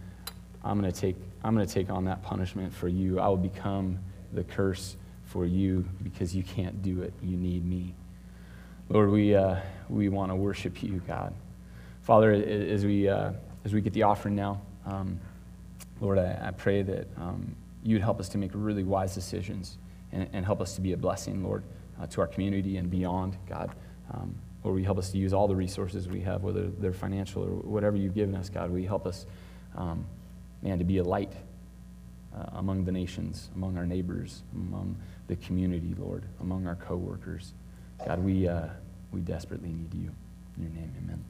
I'm 0.63 0.79
going 0.79 0.91
to 0.91 0.97
take, 0.97 1.17
I'm 1.43 1.55
going 1.55 1.67
to 1.67 1.73
take 1.73 1.89
on 1.89 2.05
that 2.05 2.23
punishment 2.23 2.73
for 2.73 2.87
you. 2.87 3.19
I 3.19 3.27
will 3.27 3.35
become 3.35 3.99
the 4.31 4.43
curse 4.43 4.95
for 5.31 5.45
you 5.45 5.85
because 6.03 6.35
you 6.35 6.43
can't 6.43 6.81
do 6.81 7.01
it. 7.01 7.13
You 7.23 7.37
need 7.37 7.65
me. 7.65 7.95
Lord, 8.89 9.09
we, 9.09 9.33
uh, 9.33 9.55
we 9.89 10.09
want 10.09 10.29
to 10.29 10.35
worship 10.35 10.83
you, 10.83 11.01
God. 11.07 11.33
Father, 12.01 12.33
as 12.33 12.83
we, 12.83 13.07
uh, 13.07 13.31
as 13.63 13.73
we 13.73 13.79
get 13.79 13.93
the 13.93 14.03
offering 14.03 14.35
now, 14.35 14.61
um, 14.85 15.19
Lord, 16.01 16.17
I, 16.17 16.47
I, 16.47 16.51
pray 16.51 16.81
that 16.81 17.07
um, 17.15 17.55
you'd 17.83 18.01
help 18.01 18.19
us 18.19 18.27
to 18.29 18.37
make 18.37 18.51
really 18.53 18.83
wise 18.83 19.15
decisions 19.15 19.77
and, 20.11 20.27
and 20.33 20.45
help 20.45 20.59
us 20.59 20.75
to 20.75 20.81
be 20.81 20.91
a 20.91 20.97
blessing, 20.97 21.43
Lord, 21.43 21.63
uh, 22.01 22.07
to 22.07 22.21
our 22.21 22.27
community 22.27 22.75
and 22.77 22.89
beyond, 22.89 23.37
God. 23.47 23.71
Um, 24.13 24.35
Lord, 24.63 24.75
we 24.75 24.83
help 24.83 24.97
us 24.97 25.11
to 25.11 25.17
use 25.17 25.31
all 25.31 25.47
the 25.47 25.55
resources 25.55 26.09
we 26.09 26.19
have, 26.21 26.43
whether 26.43 26.67
they're 26.67 26.91
financial 26.91 27.43
or 27.43 27.47
whatever 27.47 27.95
you've 27.95 28.15
given 28.15 28.35
us, 28.35 28.49
God. 28.49 28.69
We 28.69 28.83
help 28.83 29.07
us, 29.07 29.25
um, 29.77 30.05
man, 30.61 30.79
to 30.79 30.83
be 30.83 30.97
a 30.97 31.03
light 31.03 31.31
uh, 32.35 32.45
among 32.53 32.85
the 32.85 32.91
nations, 32.91 33.49
among 33.55 33.77
our 33.77 33.85
neighbors, 33.85 34.43
among 34.53 34.95
the 35.27 35.35
community, 35.37 35.93
Lord, 35.97 36.23
among 36.39 36.67
our 36.67 36.75
coworkers. 36.75 37.53
God, 38.05 38.19
we, 38.19 38.47
uh, 38.47 38.67
we 39.11 39.21
desperately 39.21 39.69
need 39.69 39.93
you. 39.93 40.11
In 40.57 40.63
your 40.63 40.71
name, 40.71 40.93
amen. 41.03 41.23